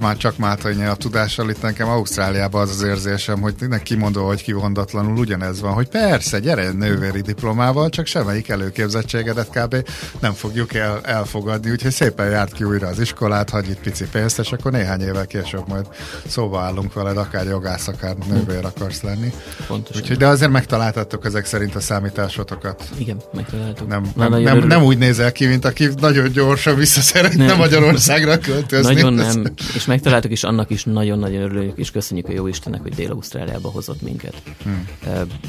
már 0.01 0.17
csak 0.17 0.37
máltai 0.38 0.75
nyelvtudással, 0.75 1.51
itt 1.51 1.62
nekem 1.62 1.88
Ausztráliában 1.93 2.63
az 2.63 2.71
az 2.71 2.83
érzésem, 2.83 3.41
hogy 3.41 3.55
mindenki 3.61 3.85
kimondva, 3.85 4.27
hogy 4.27 4.43
kivondatlanul 4.43 5.19
ugyanez 5.19 5.61
van, 5.61 5.73
hogy 5.73 5.89
persze, 5.89 6.39
gyere 6.39 6.71
nővéri 6.71 7.21
diplomával, 7.21 7.89
csak 7.89 8.07
semmelyik 8.07 8.49
előképzettségedet 8.49 9.51
kb. 9.51 9.89
nem 10.21 10.33
fogjuk 10.33 10.75
el, 10.75 11.01
elfogadni, 11.03 11.71
úgyhogy 11.71 11.91
szépen 11.91 12.31
járt 12.31 12.53
ki 12.53 12.65
újra 12.65 12.87
az 12.87 13.01
iskolát, 13.01 13.51
hagy 13.51 13.69
itt 13.69 13.81
pici 13.81 14.05
pénzt, 14.13 14.39
és 14.39 14.53
akkor 14.53 14.73
néhány 14.73 15.01
évvel 15.01 15.27
később 15.27 15.69
majd 15.69 15.87
szóba 16.27 16.61
állunk 16.61 16.93
veled, 16.93 17.17
akár 17.17 17.47
jogász, 17.47 17.89
akár 17.89 18.17
nővér 18.29 18.65
akarsz 18.65 19.03
lenni. 19.03 19.33
Pontosan. 19.67 20.03
Úgyhogy, 20.03 20.17
de 20.17 20.27
azért 20.27 20.51
megtaláltattok 20.51 21.25
ezek 21.25 21.47
szerint 21.47 21.75
a 21.75 21.81
számításotokat. 21.81 22.83
Igen, 22.99 23.17
megtaláltuk. 23.33 23.89
Nem, 23.89 24.13
nem, 24.17 24.33
nem, 24.41 24.59
nem 24.59 24.83
úgy 24.83 24.99
nézel 24.99 25.33
ki, 25.33 25.47
mint 25.47 25.65
aki 25.65 25.89
nagyon 26.01 26.33
gyorsan 26.33 26.77
vissza 26.77 27.01
szeretne 27.01 27.55
Magyarországra 27.55 28.39
költözni. 28.39 28.95
Nagyon 28.95 29.13
nem, 29.13 29.45
és 29.75 29.85
megtaláltuk, 29.85 30.31
és 30.31 30.45
annak 30.45 30.71
is 30.71 30.85
nagyon-nagyon 30.85 31.43
örülünk, 31.43 31.72
és 31.75 31.91
köszönjük 31.91 32.29
a 32.29 32.33
jó 32.33 32.47
Istennek, 32.47 32.83
hogy 32.83 32.95
Dél-Ausztráliába 32.95 33.71
hozott 33.71 34.03
minket. 34.03 34.43
Hmm. 34.63 34.87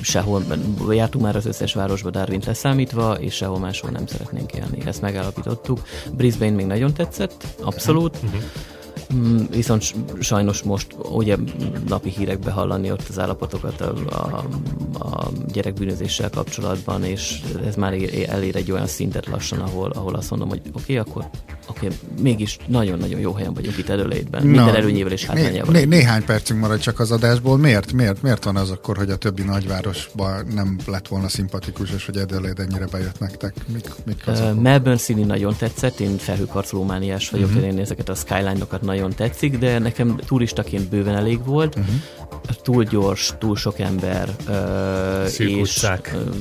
Sehol, 0.01 0.43
jártunk 0.89 1.23
már 1.25 1.35
az 1.35 1.45
összes 1.45 1.73
városba 1.73 2.09
Darwin 2.09 2.41
leszámítva, 2.45 3.13
és 3.13 3.33
sehol 3.33 3.59
máshol 3.59 3.89
nem 3.89 4.07
szeretnénk 4.07 4.53
élni. 4.53 4.77
Ezt 4.85 5.01
megállapítottuk. 5.01 5.81
Brisbane 6.11 6.51
még 6.51 6.65
nagyon 6.65 6.93
tetszett, 6.93 7.45
abszolút. 7.61 8.17
Uh-huh. 8.23 8.41
Mm, 9.15 9.37
viszont 9.49 9.93
sajnos 10.19 10.61
most 10.61 10.95
ugye 11.11 11.37
napi 11.87 12.09
hírekbe 12.09 12.51
hallani 12.51 12.91
ott 12.91 13.07
az 13.09 13.19
állapotokat 13.19 13.81
a, 13.81 13.93
a, 14.09 14.45
a 14.99 15.31
gyerekbűnözéssel 15.47 16.29
kapcsolatban, 16.29 17.03
és 17.03 17.41
ez 17.65 17.75
már 17.75 17.93
elér 18.27 18.55
egy 18.55 18.71
olyan 18.71 18.87
szintet 18.87 19.25
lassan, 19.25 19.59
ahol, 19.59 19.91
ahol 19.91 20.15
azt 20.15 20.29
mondom, 20.29 20.49
hogy 20.49 20.61
oké, 20.67 20.79
okay, 20.81 20.97
akkor 20.97 21.29
oké, 21.67 21.85
okay, 21.85 21.97
mégis 22.21 22.57
nagyon-nagyon 22.67 23.19
jó 23.19 23.33
helyen 23.33 23.53
vagyunk 23.53 23.77
itt 23.77 23.89
előlétben. 23.89 24.43
Minden 24.43 24.65
Na, 24.65 24.75
előnyével 24.75 25.11
és 25.11 25.25
hátrányával. 25.25 25.73
Né, 25.73 25.83
néhány 25.83 26.25
percünk 26.25 26.59
marad 26.59 26.79
csak 26.79 26.99
az 26.99 27.11
adásból. 27.11 27.57
Miért? 27.57 27.93
Miért? 27.93 28.21
Miért 28.21 28.43
van 28.43 28.55
az 28.55 28.69
akkor, 28.69 28.97
hogy 28.97 29.09
a 29.09 29.15
többi 29.15 29.43
nagyvárosban 29.43 30.45
nem 30.53 30.77
lett 30.85 31.07
volna 31.07 31.27
szimpatikus, 31.27 31.91
és 31.91 32.05
hogy 32.05 32.17
Adelaide 32.17 32.63
ennyire 32.63 32.85
bejött 32.91 33.19
nektek? 33.19 33.55
Mik, 33.73 33.89
mik 34.05 34.23
uh, 34.27 34.53
Melbourne 34.53 34.99
City 34.99 35.23
nagyon 35.23 35.55
tetszett, 35.57 35.99
én 35.99 36.17
felhőkarcolómániás 36.17 37.29
vagyok, 37.29 37.49
uh-huh. 37.49 37.63
én 37.65 37.79
ezeket 37.79 38.09
a 38.09 38.15
skyline-okat 38.15 38.81
nagyon 38.81 39.02
tetszik, 39.11 39.57
de 39.57 39.79
nekem 39.79 40.15
turistaként 40.25 40.89
bőven 40.89 41.15
elég 41.15 41.45
volt. 41.45 41.75
Uh-huh. 41.75 41.95
Túl 42.61 42.83
gyors, 42.83 43.33
túl 43.39 43.55
sok 43.55 43.79
ember. 43.79 44.29
Uh, 44.47 45.39
és, 45.39 45.55
utcák. 45.55 46.15
Uh, 46.15 46.33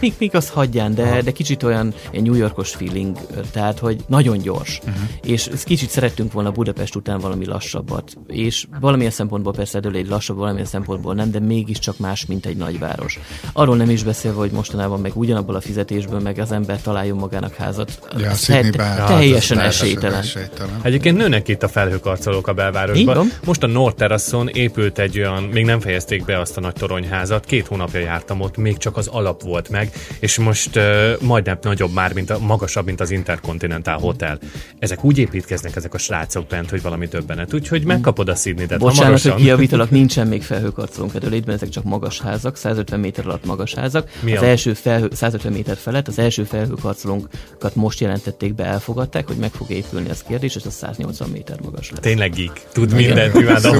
még, 0.00 0.14
még 0.18 0.34
az 0.34 0.48
hagyján, 0.48 0.94
de, 0.94 1.22
de 1.22 1.30
kicsit 1.30 1.62
olyan 1.62 1.94
egy 2.10 2.22
New 2.22 2.34
Yorkos 2.34 2.70
feeling, 2.70 3.16
tehát, 3.52 3.78
hogy 3.78 3.96
nagyon 4.06 4.38
gyors. 4.38 4.78
Uh-huh. 4.78 5.02
És 5.22 5.50
kicsit 5.64 5.90
szerettünk 5.90 6.32
volna 6.32 6.50
Budapest 6.50 6.94
után 6.94 7.18
valami 7.18 7.46
lassabbat. 7.46 8.16
És 8.26 8.66
valamilyen 8.80 9.12
szempontból 9.12 9.52
persze 9.52 9.80
egy 9.92 10.08
lassabb, 10.08 10.36
valamilyen 10.36 10.66
szempontból 10.66 11.14
nem, 11.14 11.30
de 11.30 11.40
mégiscsak 11.40 11.98
más, 11.98 12.26
mint 12.26 12.46
egy 12.46 12.56
nagyváros. 12.56 13.18
Arról 13.52 13.76
nem 13.76 13.90
is 13.90 14.02
beszélve, 14.02 14.38
hogy 14.38 14.50
mostanában 14.50 15.00
meg 15.00 15.12
ugyanabból 15.14 15.54
a 15.54 15.60
fizetésből 15.60 16.20
meg 16.20 16.38
az 16.38 16.52
ember 16.52 16.80
találjon 16.82 17.16
magának 17.16 17.54
házat. 17.54 17.98
Ja, 18.18 18.32
te- 18.46 19.04
teljesen 19.06 19.58
esélytelen. 19.58 20.18
esélytelen. 20.18 20.80
Egyébként 20.82 21.16
nőnek 21.16 21.48
itt 21.48 21.62
a 21.62 21.68
felhőkarcolók 21.68 22.46
a 22.46 22.52
belvárosban. 22.52 23.32
Most 23.44 23.62
a 23.62 23.66
North 23.66 23.96
Terrasson 23.96 24.48
épült 24.48 24.98
egy 24.98 25.18
olyan, 25.18 25.42
még 25.42 25.64
nem 25.64 25.80
fejezték 25.80 26.24
be 26.24 26.38
azt 26.40 26.56
a 26.56 26.60
nagy 26.60 26.72
toronyházat, 26.72 27.44
két 27.44 27.66
hónapja 27.66 28.00
jártam 28.00 28.40
ott, 28.40 28.56
még 28.56 28.76
csak 28.76 28.96
az 28.96 29.06
alap 29.06 29.42
volt 29.42 29.67
meg, 29.70 29.90
és 30.18 30.38
most 30.38 30.76
uh, 30.76 31.20
majdnem 31.20 31.58
nagyobb 31.62 31.92
már, 31.92 32.12
mint 32.12 32.30
a, 32.30 32.38
magasabb, 32.38 32.84
mint 32.84 33.00
az 33.00 33.10
Intercontinental 33.10 33.98
Hotel. 33.98 34.38
Ezek 34.78 35.04
úgy 35.04 35.18
építkeznek 35.18 35.76
ezek 35.76 35.94
a 35.94 35.98
srácok 35.98 36.46
bent, 36.46 36.70
hogy 36.70 36.82
valami 36.82 37.08
többenet. 37.08 37.54
Úgyhogy 37.54 37.84
megkapod 37.84 38.28
a 38.28 38.34
Sydney-et 38.34 38.78
Bocsánat, 38.78 38.96
hamarosan. 38.96 39.32
hogy 39.32 39.40
kijavítalak, 39.40 39.90
nincsen 39.90 40.26
még 40.26 40.42
felhőkarcolónk 40.42 41.14
a 41.14 41.18
létben, 41.28 41.54
ezek 41.54 41.68
csak 41.68 41.84
magas 41.84 42.20
házak, 42.20 42.56
150 42.56 43.00
méter 43.00 43.26
alatt 43.26 43.44
magas 43.44 43.74
házak. 43.74 44.10
Mi 44.20 44.36
az 44.36 44.42
a- 44.42 44.46
első 44.46 44.74
felhő, 44.74 45.08
150 45.12 45.52
méter 45.52 45.76
felett, 45.76 46.08
az 46.08 46.18
első 46.18 46.44
felhőkarcolónkat 46.44 47.74
most 47.74 48.00
jelentették 48.00 48.54
be, 48.54 48.64
elfogadták, 48.64 49.26
hogy 49.26 49.36
meg 49.36 49.50
fog 49.50 49.70
épülni 49.70 50.10
az 50.10 50.22
kérdés, 50.28 50.54
és 50.56 50.64
az 50.66 50.74
180 50.74 51.28
méter 51.28 51.60
magas 51.62 51.90
lesz. 51.90 52.00
Tényleg 52.00 52.32
geek. 52.32 52.66
Tud 52.72 52.92
mindent, 52.92 53.34
imádom. 53.34 53.76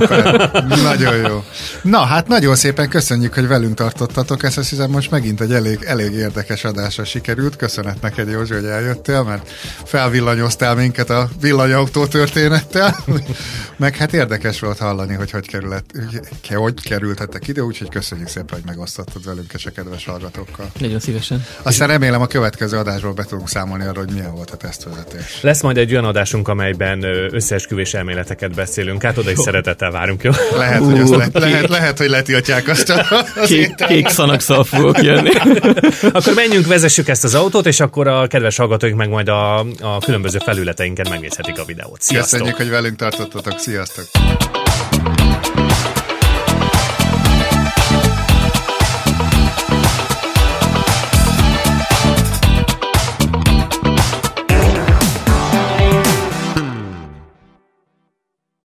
Nagyon 0.82 1.16
jó. 1.16 1.42
Na, 1.82 1.98
hát 1.98 2.28
nagyon 2.28 2.54
szépen 2.56 2.88
köszönjük, 2.88 3.34
hogy 3.34 3.46
velünk 3.46 3.74
tartottatok. 3.74 4.42
Ezt 4.42 4.68
hiszem 4.68 4.90
most 4.90 5.10
megint 5.10 5.40
egy 5.40 5.52
elég, 5.52 5.77
elég 5.84 6.12
érdekes 6.12 6.64
adásra 6.64 7.04
sikerült. 7.04 7.56
Köszönet 7.56 8.00
neked, 8.00 8.30
Józsi, 8.30 8.54
hogy 8.54 8.64
eljöttél, 8.64 9.22
mert 9.22 9.50
felvillanyoztál 9.84 10.74
minket 10.74 11.10
a 11.10 11.28
villanyautó 11.40 12.06
történettel. 12.06 12.96
Meg 13.76 13.96
hát 13.96 14.12
érdekes 14.12 14.60
volt 14.60 14.78
hallani, 14.78 15.14
hogy 15.14 15.30
hogy, 15.30 15.46
kerület, 15.46 15.84
hogy 16.54 16.74
kerültetek 16.82 17.48
ide, 17.48 17.62
úgyhogy 17.62 17.88
köszönjük 17.88 18.28
szépen, 18.28 18.48
hogy 18.50 18.62
megosztottad 18.66 19.24
velünk 19.24 19.52
és 19.52 19.66
a 19.66 19.70
kedves 19.70 20.04
hallgatókkal. 20.04 20.70
Nagyon 20.78 21.00
szívesen. 21.00 21.46
Aztán 21.62 21.88
remélem 21.88 22.20
a 22.20 22.26
következő 22.26 22.76
adásról 22.76 23.12
be 23.12 23.24
tudunk 23.24 23.48
számolni 23.48 23.84
arról, 23.84 24.04
hogy 24.04 24.14
milyen 24.14 24.34
volt 24.34 24.50
a 24.50 24.56
tesztvezetés. 24.56 25.38
Lesz 25.40 25.62
majd 25.62 25.76
egy 25.76 25.92
olyan 25.92 26.04
adásunk, 26.04 26.48
amelyben 26.48 27.02
összeesküvés 27.32 27.94
elméleteket 27.94 28.54
beszélünk. 28.54 29.02
Hát 29.02 29.18
oda 29.18 29.30
is 29.30 29.38
szeretettel 29.38 29.90
várunk, 29.90 30.22
jó? 30.22 30.30
Lehet, 30.56 30.82
hogy, 30.82 31.00
azt 31.00 31.10
le, 31.10 31.28
lehet, 31.32 31.68
lehet, 31.68 31.98
hogy 31.98 32.08
letiltják 32.08 32.68
azt 32.68 32.90
a, 32.90 33.06
az 33.36 33.48
Kék, 33.48 33.74
kék 33.74 34.08
szanakszal 34.08 34.64
fogok 34.64 35.02
jönni. 35.02 35.30
Akkor 36.12 36.34
menjünk, 36.34 36.66
vezessük 36.66 37.08
ezt 37.08 37.24
az 37.24 37.34
autót, 37.34 37.66
és 37.66 37.80
akkor 37.80 38.06
a 38.08 38.26
kedves 38.26 38.56
hallgatóink 38.56 38.96
meg 38.96 39.08
majd 39.08 39.28
a, 39.28 39.58
a 39.80 39.98
különböző 40.04 40.38
felületeinken 40.38 41.06
megnézhetik 41.10 41.58
a 41.58 41.64
videót. 41.64 42.02
Sziasztok! 42.02 42.30
Köszönjük, 42.30 42.56
hogy 42.56 42.70
velünk 42.70 42.96
tartottatok. 42.96 43.58
Sziasztok! 43.58 44.57